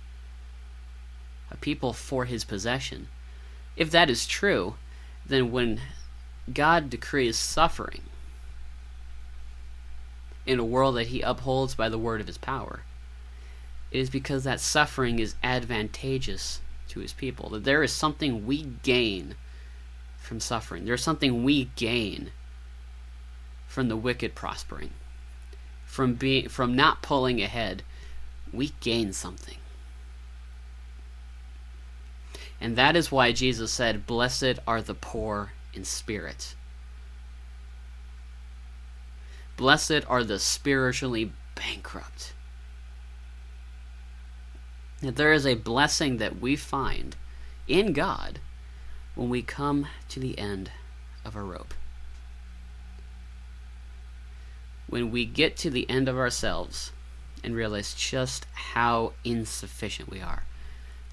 A 1.51 1.57
people 1.57 1.93
for 1.93 2.25
his 2.25 2.43
possession. 2.43 3.07
If 3.75 3.91
that 3.91 4.09
is 4.09 4.25
true, 4.25 4.75
then 5.25 5.51
when 5.51 5.81
God 6.51 6.89
decrees 6.89 7.37
suffering 7.37 8.01
in 10.45 10.59
a 10.59 10.65
world 10.65 10.95
that 10.95 11.07
he 11.07 11.21
upholds 11.21 11.75
by 11.75 11.87
the 11.87 11.99
word 11.99 12.19
of 12.19 12.27
his 12.27 12.37
power, 12.37 12.81
it 13.91 13.99
is 13.99 14.09
because 14.09 14.43
that 14.45 14.59
suffering 14.59 15.19
is 15.19 15.35
advantageous 15.43 16.61
to 16.87 17.01
his 17.01 17.13
people. 17.13 17.49
That 17.49 17.63
there 17.63 17.83
is 17.83 17.93
something 17.93 18.45
we 18.45 18.63
gain 18.83 19.35
from 20.17 20.39
suffering. 20.39 20.85
There's 20.85 21.03
something 21.03 21.43
we 21.43 21.65
gain 21.75 22.31
from 23.71 23.87
the 23.87 23.95
wicked 23.95 24.35
prospering. 24.35 24.91
From 25.85 26.15
being 26.15 26.49
from 26.49 26.75
not 26.75 27.01
pulling 27.01 27.41
ahead, 27.41 27.83
we 28.51 28.73
gain 28.81 29.13
something. 29.13 29.57
And 32.59 32.75
that 32.75 32.97
is 32.97 33.13
why 33.13 33.31
Jesus 33.31 33.71
said, 33.71 34.05
Blessed 34.05 34.59
are 34.67 34.81
the 34.81 34.93
poor 34.93 35.53
in 35.73 35.85
spirit. 35.85 36.53
Blessed 39.55 40.03
are 40.09 40.25
the 40.25 40.37
spiritually 40.37 41.31
bankrupt. 41.55 42.33
That 44.99 45.15
there 45.15 45.31
is 45.31 45.47
a 45.47 45.55
blessing 45.55 46.17
that 46.17 46.41
we 46.41 46.57
find 46.57 47.15
in 47.69 47.93
God 47.93 48.39
when 49.15 49.29
we 49.29 49.41
come 49.41 49.87
to 50.09 50.19
the 50.19 50.37
end 50.37 50.71
of 51.23 51.37
a 51.37 51.41
rope. 51.41 51.73
When 54.91 55.09
we 55.09 55.23
get 55.23 55.55
to 55.57 55.69
the 55.69 55.89
end 55.89 56.09
of 56.09 56.17
ourselves 56.17 56.91
and 57.45 57.55
realize 57.55 57.93
just 57.93 58.45
how 58.51 59.13
insufficient 59.23 60.09
we 60.09 60.19
are, 60.19 60.43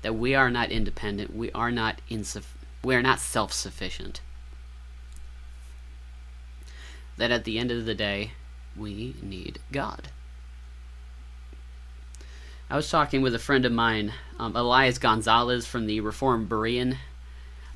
that 0.02 0.16
we 0.16 0.34
are 0.34 0.50
not 0.50 0.72
independent, 0.72 1.32
we 1.32 1.52
are 1.52 1.70
not 1.70 2.00
insuff- 2.10 2.56
we 2.82 2.96
are 2.96 3.02
not 3.02 3.20
self-sufficient. 3.20 4.20
That 7.18 7.30
at 7.30 7.44
the 7.44 7.56
end 7.56 7.70
of 7.70 7.86
the 7.86 7.94
day, 7.94 8.32
we 8.76 9.14
need 9.22 9.60
God. 9.70 10.08
I 12.68 12.74
was 12.74 12.90
talking 12.90 13.22
with 13.22 13.32
a 13.32 13.38
friend 13.38 13.64
of 13.64 13.70
mine, 13.70 14.12
um, 14.40 14.56
Elias 14.56 14.98
Gonzalez 14.98 15.66
from 15.66 15.86
the 15.86 16.00
Reformed 16.00 16.48
Berean 16.48 16.96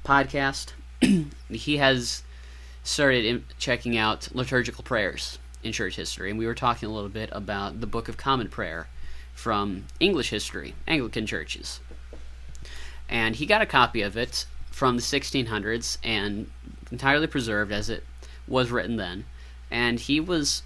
podcast. 0.04 0.72
he 1.48 1.76
has 1.76 2.24
started 2.82 3.44
checking 3.56 3.96
out 3.96 4.34
liturgical 4.34 4.82
prayers 4.82 5.38
in 5.62 5.72
church 5.72 5.96
history, 5.96 6.30
and 6.30 6.38
we 6.38 6.46
were 6.46 6.54
talking 6.54 6.88
a 6.88 6.92
little 6.92 7.08
bit 7.08 7.28
about 7.32 7.80
the 7.80 7.86
Book 7.86 8.08
of 8.08 8.16
Common 8.16 8.48
Prayer 8.48 8.88
from 9.34 9.84
English 10.00 10.30
history, 10.30 10.74
Anglican 10.86 11.26
churches. 11.26 11.80
And 13.08 13.36
he 13.36 13.46
got 13.46 13.62
a 13.62 13.66
copy 13.66 14.02
of 14.02 14.16
it 14.16 14.46
from 14.70 14.96
the 14.96 15.02
1600s 15.02 15.98
and 16.02 16.50
entirely 16.90 17.26
preserved 17.26 17.72
as 17.72 17.90
it 17.90 18.04
was 18.48 18.70
written 18.70 18.96
then. 18.96 19.24
And 19.70 20.00
he 20.00 20.20
was 20.20 20.62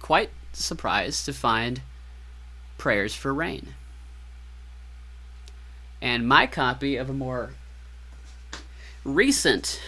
quite 0.00 0.30
surprised 0.52 1.24
to 1.26 1.32
find 1.32 1.82
prayers 2.78 3.14
for 3.14 3.32
rain. 3.32 3.74
And 6.02 6.26
my 6.26 6.46
copy 6.46 6.96
of 6.96 7.10
a 7.10 7.14
more 7.14 7.50
recent 9.04 9.80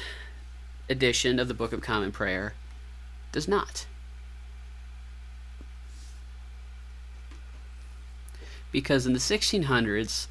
edition 0.89 1.39
of 1.39 1.49
the 1.49 1.55
Book 1.55 1.73
of 1.73 1.81
Common 1.81 2.13
Prayer 2.13 2.55
does 3.33 3.49
not. 3.49 3.87
Because 8.71 9.07
in 9.07 9.12
the 9.12 9.18
1600s, 9.18 10.29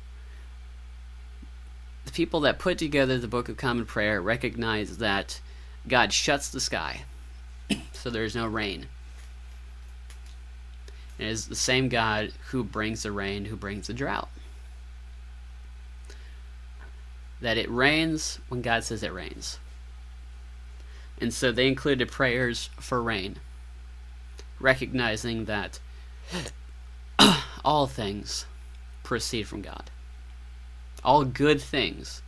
the 2.05 2.11
people 2.11 2.39
that 2.41 2.59
put 2.59 2.77
together 2.77 3.17
the 3.17 3.27
Book 3.27 3.49
of 3.49 3.57
Common 3.57 3.85
Prayer 3.85 4.21
recognized 4.21 4.99
that 4.99 5.39
God 5.87 6.13
shuts 6.13 6.49
the 6.49 6.59
sky, 6.59 7.03
so 7.93 8.09
there's 8.09 8.35
no 8.35 8.47
rain. 8.47 8.87
It 11.19 11.27
is 11.27 11.47
the 11.47 11.55
same 11.55 11.87
God 11.87 12.33
who 12.49 12.63
brings 12.63 13.03
the 13.03 13.11
rain, 13.11 13.45
who 13.45 13.55
brings 13.55 13.87
the 13.87 13.93
drought. 13.93 14.29
That 17.41 17.57
it 17.57 17.69
rains 17.69 18.39
when 18.49 18.61
God 18.61 18.83
says 18.83 19.03
it 19.03 19.13
rains. 19.13 19.59
And 21.21 21.31
so 21.31 21.51
they 21.51 21.67
included 21.67 22.12
prayers 22.12 22.71
for 22.79 23.01
rain, 23.01 23.38
recognizing 24.60 25.45
that 25.45 25.79
all 27.63 27.86
things 27.86 28.47
proceed 29.03 29.43
from 29.43 29.62
God. 29.62 29.91
All 31.03 31.23
good 31.23 31.62
things 31.62 32.23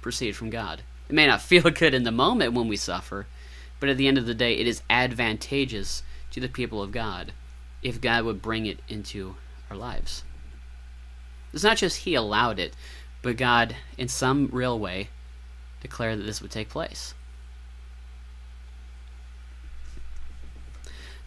proceed 0.00 0.32
from 0.36 0.48
God. 0.48 0.82
It 1.08 1.14
may 1.14 1.26
not 1.26 1.42
feel 1.50 1.68
good 1.70 1.92
in 1.92 2.04
the 2.04 2.10
moment 2.10 2.54
when 2.54 2.66
we 2.66 2.76
suffer, 2.76 3.26
but 3.78 3.90
at 3.90 3.98
the 3.98 4.08
end 4.08 4.16
of 4.16 4.24
the 4.24 4.34
day, 4.34 4.54
it 4.54 4.66
is 4.66 4.82
advantageous 4.88 6.02
to 6.30 6.40
the 6.40 6.48
people 6.48 6.82
of 6.82 6.92
God 6.92 7.32
if 7.82 8.00
God 8.00 8.24
would 8.24 8.40
bring 8.40 8.64
it 8.64 8.80
into 8.88 9.36
our 9.70 9.76
lives. 9.76 10.24
It's 11.52 11.64
not 11.64 11.76
just 11.76 12.04
He 12.04 12.14
allowed 12.14 12.58
it, 12.58 12.74
but 13.20 13.36
God, 13.36 13.76
in 13.98 14.08
some 14.08 14.48
real 14.50 14.78
way, 14.78 15.10
declared 15.82 16.18
that 16.18 16.24
this 16.24 16.40
would 16.40 16.50
take 16.50 16.70
place. 16.70 17.12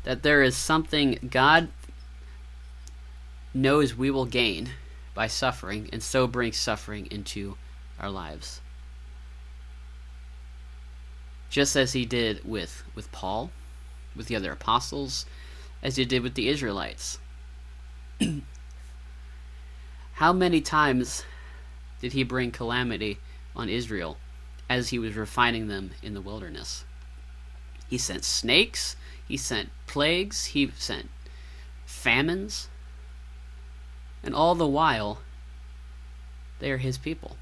That 0.04 0.24
there 0.24 0.44
is 0.44 0.56
something 0.56 1.30
God 1.32 1.70
knows 3.54 3.96
we 3.96 4.12
will 4.12 4.26
gain 4.26 4.72
by 5.14 5.28
suffering, 5.28 5.90
and 5.94 6.02
so 6.02 6.28
brings 6.28 6.58
suffering 6.58 7.08
into 7.12 7.58
our 8.00 8.10
lives. 8.10 8.62
Just 11.50 11.76
as 11.76 11.94
He 11.94 12.06
did 12.06 12.44
with, 12.44 12.84
with 12.96 13.12
Paul, 13.12 13.52
with 14.16 14.28
the 14.28 14.36
other 14.36 14.52
apostles, 14.52 15.26
as 15.84 15.98
he 15.98 16.06
did 16.06 16.24
with 16.24 16.36
the 16.36 16.48
Israelites. 16.48 17.20
How 20.14 20.32
many 20.32 20.62
times 20.62 21.24
did 22.02 22.14
he 22.14 22.24
bring 22.24 22.52
calamity 22.52 23.20
on 23.56 23.70
Israel 23.70 24.18
as 24.70 24.90
he 24.90 25.00
was 25.00 25.16
refining 25.16 25.68
them 25.68 25.92
in 26.02 26.14
the 26.14 26.22
wilderness? 26.22 26.86
He 27.90 27.98
sent 27.98 28.24
snakes, 28.24 28.96
he 29.34 29.38
sent 29.38 29.72
plagues, 29.88 30.46
he 30.54 30.72
sent 30.78 31.10
famines, 31.88 32.70
and 34.22 34.36
all 34.36 34.54
the 34.54 34.68
while, 34.68 35.22
they 36.60 36.70
are 36.70 36.78
his 36.78 37.00
people. 37.00 37.36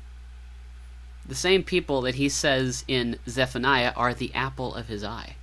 The 1.25 1.35
same 1.35 1.63
people 1.63 1.99
that 2.03 2.15
he 2.15 2.29
says 2.29 2.85
in 2.87 3.19
Zephaniah 3.27 3.91
are 3.97 4.13
the 4.13 4.33
apple 4.33 4.73
of 4.73 4.87
his 4.87 5.03
eye. 5.03 5.35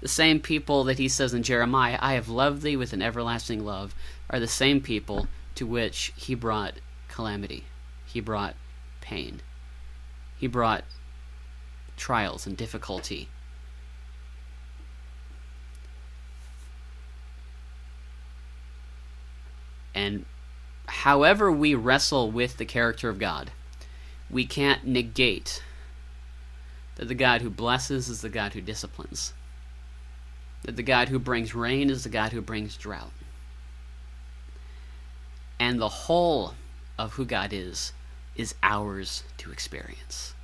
The 0.00 0.06
same 0.06 0.38
people 0.38 0.84
that 0.84 1.00
he 1.00 1.08
says 1.08 1.34
in 1.34 1.42
Jeremiah, 1.42 1.98
I 2.00 2.12
have 2.12 2.28
loved 2.28 2.62
thee 2.62 2.76
with 2.76 2.92
an 2.92 3.02
everlasting 3.02 3.64
love, 3.64 3.92
are 4.30 4.38
the 4.38 4.46
same 4.46 4.80
people 4.80 5.26
to 5.56 5.66
which 5.66 6.12
he 6.14 6.36
brought 6.36 6.74
calamity. 7.08 7.64
He 8.06 8.20
brought 8.20 8.54
pain. 9.00 9.40
He 10.38 10.46
brought 10.46 10.84
trials 11.96 12.46
and 12.46 12.56
difficulty. 12.56 13.28
And 19.94 20.24
however 20.86 21.50
we 21.50 21.74
wrestle 21.74 22.30
with 22.30 22.56
the 22.56 22.64
character 22.64 23.08
of 23.08 23.18
God, 23.18 23.50
we 24.30 24.46
can't 24.46 24.86
negate 24.86 25.62
that 26.96 27.08
the 27.08 27.14
God 27.14 27.42
who 27.42 27.50
blesses 27.50 28.08
is 28.08 28.20
the 28.20 28.28
God 28.28 28.54
who 28.54 28.60
disciplines 28.60 29.32
that 30.62 30.76
the 30.76 30.82
God 30.82 31.08
who 31.08 31.18
brings 31.18 31.54
rain 31.54 31.90
is 31.90 32.04
the 32.04 32.08
God 32.08 32.32
who 32.32 32.40
brings 32.40 32.76
drought. 32.76 33.12
And 35.58 35.80
the 35.80 35.88
whole 35.88 36.54
of 36.98 37.14
who 37.14 37.24
God 37.24 37.52
is 37.52 37.92
is 38.36 38.54
ours 38.62 39.24
to 39.38 39.52
experience. 39.52 40.34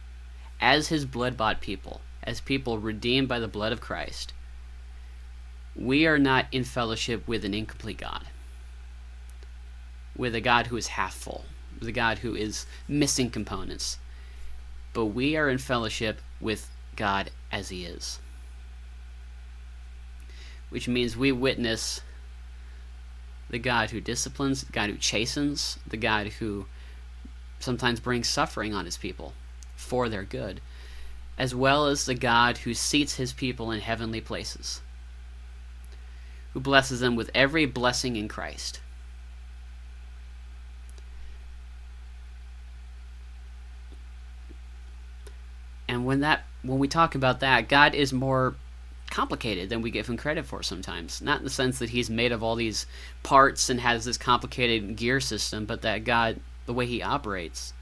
As 0.60 0.88
his 0.88 1.04
blood 1.04 1.36
bought 1.36 1.60
people, 1.60 2.00
as 2.22 2.40
people 2.40 2.78
redeemed 2.78 3.28
by 3.28 3.38
the 3.38 3.48
blood 3.48 3.72
of 3.72 3.80
Christ, 3.80 4.32
we 5.74 6.06
are 6.06 6.18
not 6.18 6.46
in 6.50 6.64
fellowship 6.64 7.26
with 7.26 7.44
an 7.44 7.54
incomplete 7.54 7.98
God, 7.98 8.26
with 10.18 10.34
a 10.34 10.42
God 10.42 10.66
who 10.66 10.76
is 10.76 10.88
half 10.88 11.14
full, 11.14 11.46
with 11.78 11.88
a 11.88 11.92
God 11.92 12.18
who 12.18 12.34
is 12.34 12.66
missing 12.86 13.30
components, 13.30 13.96
but 14.92 15.06
we 15.06 15.36
are 15.36 15.48
in 15.48 15.56
fellowship 15.56 16.20
with 16.40 16.68
God 16.96 17.30
as 17.50 17.70
he 17.70 17.86
is 17.86 18.18
which 20.70 20.88
means 20.88 21.16
we 21.16 21.32
witness 21.32 22.00
the 23.50 23.58
God 23.58 23.90
who 23.90 24.00
disciplines, 24.00 24.62
the 24.62 24.72
God 24.72 24.90
who 24.90 24.96
chastens, 24.96 25.78
the 25.86 25.96
God 25.96 26.26
who 26.26 26.66
sometimes 27.60 28.00
brings 28.00 28.28
suffering 28.28 28.74
on 28.74 28.84
his 28.84 28.98
people 28.98 29.32
for 29.74 30.08
their 30.08 30.24
good, 30.24 30.60
as 31.38 31.54
well 31.54 31.86
as 31.86 32.04
the 32.04 32.14
God 32.14 32.58
who 32.58 32.74
seats 32.74 33.14
his 33.14 33.32
people 33.32 33.70
in 33.70 33.80
heavenly 33.80 34.20
places, 34.20 34.82
who 36.52 36.60
blesses 36.60 37.00
them 37.00 37.16
with 37.16 37.30
every 37.34 37.64
blessing 37.64 38.16
in 38.16 38.28
Christ. 38.28 38.80
When 46.08 46.20
that 46.20 46.44
when 46.62 46.78
we 46.78 46.88
talk 46.88 47.14
about 47.14 47.40
that, 47.40 47.68
God 47.68 47.94
is 47.94 48.14
more 48.14 48.56
complicated 49.10 49.68
than 49.68 49.82
we 49.82 49.90
give 49.90 50.06
him 50.06 50.16
credit 50.16 50.46
for 50.46 50.62
sometimes. 50.62 51.20
Not 51.20 51.40
in 51.40 51.44
the 51.44 51.50
sense 51.50 51.78
that 51.78 51.90
he's 51.90 52.08
made 52.08 52.32
of 52.32 52.42
all 52.42 52.54
these 52.54 52.86
parts 53.22 53.68
and 53.68 53.78
has 53.80 54.06
this 54.06 54.16
complicated 54.16 54.96
gear 54.96 55.20
system, 55.20 55.66
but 55.66 55.82
that 55.82 56.04
God, 56.04 56.40
the 56.64 56.72
way 56.72 56.86
he 56.86 57.02
operates, 57.02 57.74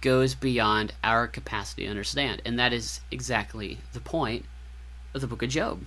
goes 0.00 0.34
beyond 0.34 0.94
our 1.04 1.28
capacity 1.28 1.84
to 1.84 1.88
understand. 1.88 2.42
And 2.44 2.58
that 2.58 2.72
is 2.72 3.02
exactly 3.12 3.78
the 3.92 4.00
point 4.00 4.44
of 5.14 5.20
the 5.20 5.28
book 5.28 5.44
of 5.44 5.48
Job. 5.48 5.84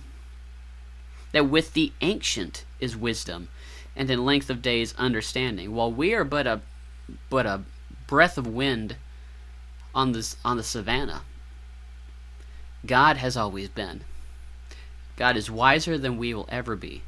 That 1.32 1.50
with 1.50 1.74
the 1.74 1.92
ancient 2.00 2.64
is 2.80 2.96
wisdom, 2.96 3.48
and 3.94 4.10
in 4.10 4.24
length 4.24 4.48
of 4.48 4.62
days 4.62 4.94
understanding, 4.96 5.74
while 5.74 5.92
we 5.92 6.14
are 6.14 6.24
but 6.24 6.46
a 6.46 6.62
but 7.28 7.44
a 7.44 7.60
breath 8.06 8.38
of 8.38 8.46
wind 8.46 8.96
on 9.94 10.12
this 10.12 10.36
on 10.46 10.56
the 10.56 10.62
savannah. 10.62 11.20
God 12.84 13.16
has 13.16 13.36
always 13.36 13.68
been. 13.68 14.02
God 15.16 15.36
is 15.36 15.50
wiser 15.50 15.98
than 15.98 16.18
we 16.18 16.34
will 16.34 16.48
ever 16.48 16.74
be. 16.74 17.02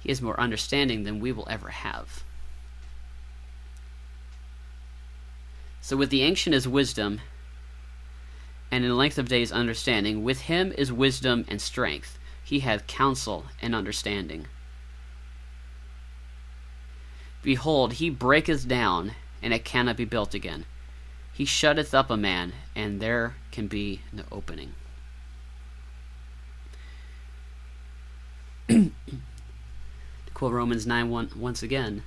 He 0.00 0.10
is 0.10 0.22
more 0.22 0.38
understanding 0.40 1.04
than 1.04 1.20
we 1.20 1.32
will 1.32 1.46
ever 1.50 1.68
have. 1.70 2.22
So 5.80 5.96
with 5.96 6.10
the 6.10 6.22
ancient 6.22 6.54
is 6.54 6.68
wisdom, 6.68 7.20
and 8.70 8.84
in 8.84 8.96
length 8.96 9.18
of 9.18 9.28
days 9.28 9.50
understanding, 9.50 10.22
with 10.22 10.42
him 10.42 10.72
is 10.76 10.92
wisdom 10.92 11.44
and 11.48 11.60
strength. 11.60 12.18
He 12.44 12.60
hath 12.60 12.86
counsel 12.86 13.46
and 13.60 13.74
understanding. 13.74 14.46
Behold, 17.42 17.94
he 17.94 18.10
breaketh 18.10 18.68
down, 18.68 19.12
and 19.42 19.52
it 19.54 19.64
cannot 19.64 19.96
be 19.96 20.04
built 20.04 20.34
again. 20.34 20.64
He 21.32 21.44
shutteth 21.44 21.94
up 21.94 22.10
a 22.10 22.16
man, 22.16 22.52
and 22.74 23.00
there 23.00 23.36
can 23.52 23.66
be 23.66 24.00
no 24.12 24.24
opening. 24.32 24.74
to 28.68 28.92
quote 30.34 30.52
Romans 30.52 30.86
9 30.86 31.08
1 31.08 31.30
once 31.36 31.62
again 31.62 32.02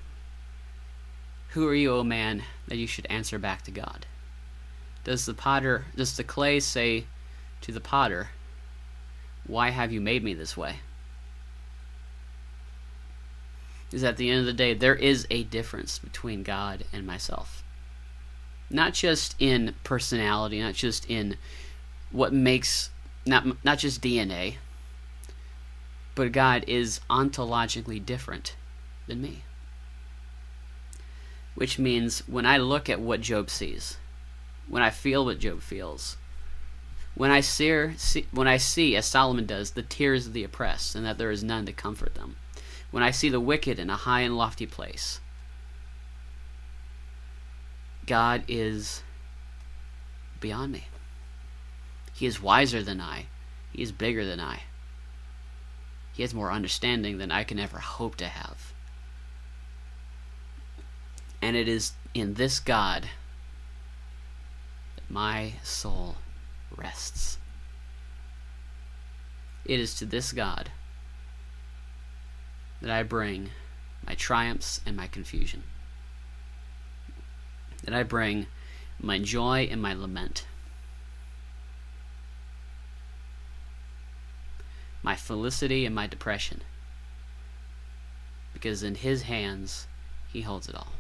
Who 1.49 1.67
are 1.67 1.73
you, 1.73 1.91
O 1.91 2.03
man, 2.03 2.43
that 2.67 2.77
you 2.77 2.85
should 2.85 3.07
answer 3.07 3.39
back 3.39 3.63
to 3.63 3.71
God? 3.71 4.05
Does 5.03 5.25
the 5.25 5.33
potter, 5.33 5.85
does 5.95 6.15
the 6.15 6.23
clay 6.23 6.59
say 6.59 7.05
to 7.61 7.71
the 7.71 7.81
potter, 7.81 8.29
Why 9.47 9.71
have 9.71 9.91
you 9.91 9.99
made 9.99 10.23
me 10.23 10.35
this 10.35 10.55
way? 10.55 10.81
Is 13.91 14.03
at 14.03 14.17
the 14.17 14.29
end 14.29 14.41
of 14.41 14.45
the 14.45 14.53
day, 14.53 14.75
there 14.75 14.95
is 14.95 15.25
a 15.31 15.43
difference 15.43 15.97
between 15.97 16.43
God 16.43 16.85
and 16.93 17.07
myself. 17.07 17.63
Not 18.69 18.93
just 18.93 19.35
in 19.39 19.73
personality, 19.83 20.61
not 20.61 20.75
just 20.75 21.09
in 21.09 21.37
what 22.11 22.31
makes, 22.31 22.91
not, 23.25 23.65
not 23.65 23.79
just 23.79 24.01
DNA, 24.01 24.57
but 26.15 26.31
God 26.31 26.63
is 26.67 26.99
ontologically 27.09 28.03
different 28.03 28.55
than 29.07 29.21
me. 29.21 29.43
Which 31.55 31.79
means 31.79 32.19
when 32.27 32.45
I 32.45 32.57
look 32.57 32.89
at 32.89 32.99
what 32.99 33.21
Job 33.21 33.49
sees, 33.49 33.97
when 34.67 34.83
I 34.83 34.89
feel 34.89 35.25
what 35.25 35.39
Job 35.39 35.61
feels, 35.61 36.17
when 37.13 37.31
I 37.31 37.41
see, 37.41 37.93
see, 37.97 38.25
when 38.31 38.47
I 38.47 38.57
see, 38.57 38.95
as 38.95 39.05
Solomon 39.05 39.45
does, 39.45 39.71
the 39.71 39.83
tears 39.83 40.27
of 40.27 40.33
the 40.33 40.43
oppressed, 40.43 40.95
and 40.95 41.05
that 41.05 41.17
there 41.17 41.31
is 41.31 41.43
none 41.43 41.65
to 41.65 41.73
comfort 41.73 42.15
them, 42.15 42.37
when 42.89 43.03
I 43.03 43.11
see 43.11 43.29
the 43.29 43.39
wicked 43.39 43.79
in 43.79 43.89
a 43.89 43.95
high 43.95 44.21
and 44.21 44.37
lofty 44.37 44.65
place, 44.65 45.19
God 48.05 48.43
is 48.47 49.03
beyond 50.39 50.71
me. 50.71 50.87
He 52.13 52.25
is 52.25 52.41
wiser 52.41 52.83
than 52.83 52.99
I. 52.99 53.27
He 53.71 53.81
is 53.81 53.91
bigger 53.91 54.25
than 54.25 54.39
I. 54.39 54.63
He 56.13 56.23
has 56.23 56.33
more 56.33 56.51
understanding 56.51 57.17
than 57.17 57.31
I 57.31 57.43
can 57.43 57.59
ever 57.59 57.79
hope 57.79 58.15
to 58.17 58.27
have. 58.27 58.73
And 61.41 61.55
it 61.55 61.67
is 61.67 61.93
in 62.13 62.35
this 62.35 62.59
God 62.59 63.07
that 64.95 65.09
my 65.09 65.53
soul 65.63 66.17
rests. 66.75 67.37
It 69.65 69.79
is 69.79 69.95
to 69.95 70.05
this 70.05 70.31
God 70.31 70.71
that 72.81 72.91
I 72.91 73.03
bring 73.03 73.49
my 74.05 74.15
triumphs 74.15 74.81
and 74.85 74.97
my 74.97 75.07
confusion. 75.07 75.63
That 77.83 77.93
I 77.93 78.03
bring 78.03 78.47
my 78.99 79.19
joy 79.19 79.67
and 79.71 79.81
my 79.81 79.93
lament. 79.93 80.45
My 85.03 85.15
felicity 85.15 85.85
and 85.85 85.95
my 85.95 86.07
depression. 86.07 86.61
Because 88.53 88.83
in 88.83 88.95
His 88.95 89.23
hands, 89.23 89.87
He 90.31 90.41
holds 90.41 90.69
it 90.69 90.75
all. 90.75 90.93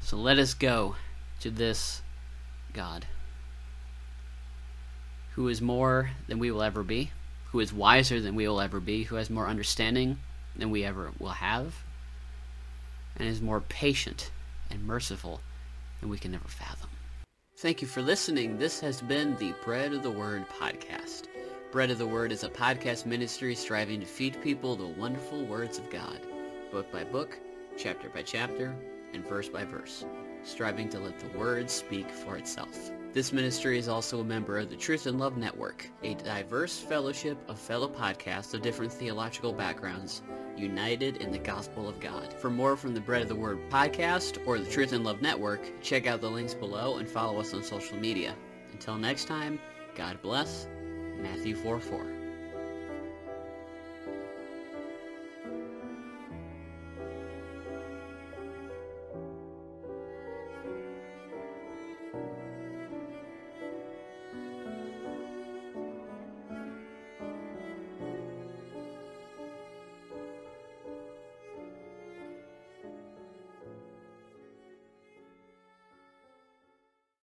So 0.00 0.16
let 0.16 0.38
us 0.38 0.54
go 0.54 0.96
to 1.40 1.50
this 1.50 2.02
God, 2.72 3.06
who 5.32 5.48
is 5.48 5.60
more 5.60 6.10
than 6.26 6.38
we 6.38 6.50
will 6.50 6.62
ever 6.62 6.82
be, 6.82 7.12
who 7.52 7.60
is 7.60 7.72
wiser 7.72 8.20
than 8.20 8.34
we 8.34 8.48
will 8.48 8.60
ever 8.60 8.80
be, 8.80 9.04
who 9.04 9.16
has 9.16 9.30
more 9.30 9.46
understanding 9.46 10.18
than 10.56 10.70
we 10.70 10.84
ever 10.84 11.12
will 11.18 11.28
have, 11.28 11.84
and 13.16 13.28
is 13.28 13.40
more 13.40 13.60
patient 13.60 14.30
and 14.70 14.86
merciful 14.86 15.40
than 16.00 16.08
we 16.08 16.18
can 16.18 16.34
ever 16.34 16.48
fathom. 16.48 16.90
Thank 17.60 17.82
you 17.82 17.88
for 17.88 18.00
listening. 18.00 18.56
This 18.56 18.80
has 18.80 19.02
been 19.02 19.36
the 19.36 19.52
Bread 19.62 19.92
of 19.92 20.02
the 20.02 20.10
Word 20.10 20.46
podcast. 20.48 21.24
Bread 21.70 21.90
of 21.90 21.98
the 21.98 22.06
Word 22.06 22.32
is 22.32 22.42
a 22.42 22.48
podcast 22.48 23.04
ministry 23.04 23.54
striving 23.54 24.00
to 24.00 24.06
feed 24.06 24.40
people 24.40 24.76
the 24.76 24.86
wonderful 24.86 25.44
words 25.44 25.76
of 25.76 25.90
God, 25.90 26.22
book 26.72 26.90
by 26.90 27.04
book, 27.04 27.38
chapter 27.76 28.08
by 28.08 28.22
chapter, 28.22 28.74
and 29.12 29.28
verse 29.28 29.50
by 29.50 29.66
verse, 29.66 30.06
striving 30.42 30.88
to 30.88 31.00
let 31.00 31.18
the 31.18 31.38
Word 31.38 31.68
speak 31.68 32.10
for 32.10 32.38
itself. 32.38 32.90
This 33.12 33.30
ministry 33.30 33.76
is 33.76 33.88
also 33.88 34.20
a 34.20 34.24
member 34.24 34.56
of 34.56 34.70
the 34.70 34.76
Truth 34.76 35.06
in 35.06 35.18
Love 35.18 35.36
Network, 35.36 35.86
a 36.02 36.14
diverse 36.14 36.78
fellowship 36.78 37.36
of 37.46 37.58
fellow 37.58 37.88
podcasts 37.88 38.54
of 38.54 38.62
different 38.62 38.90
theological 38.90 39.52
backgrounds, 39.52 40.22
united 40.60 41.16
in 41.16 41.32
the 41.32 41.38
gospel 41.38 41.88
of 41.88 42.00
God. 42.00 42.32
For 42.34 42.50
more 42.50 42.76
from 42.76 42.94
the 42.94 43.00
Bread 43.00 43.22
of 43.22 43.28
the 43.28 43.34
Word 43.34 43.58
podcast 43.70 44.46
or 44.46 44.58
the 44.58 44.70
Truth 44.70 44.92
in 44.92 45.02
Love 45.02 45.22
Network, 45.22 45.60
check 45.80 46.06
out 46.06 46.20
the 46.20 46.30
links 46.30 46.54
below 46.54 46.98
and 46.98 47.08
follow 47.08 47.40
us 47.40 47.54
on 47.54 47.62
social 47.62 47.96
media. 47.96 48.34
Until 48.72 48.96
next 48.96 49.26
time, 49.26 49.58
God 49.94 50.20
bless. 50.22 50.68
Matthew 51.18 51.56
4 51.56 51.80
4. 51.80 52.19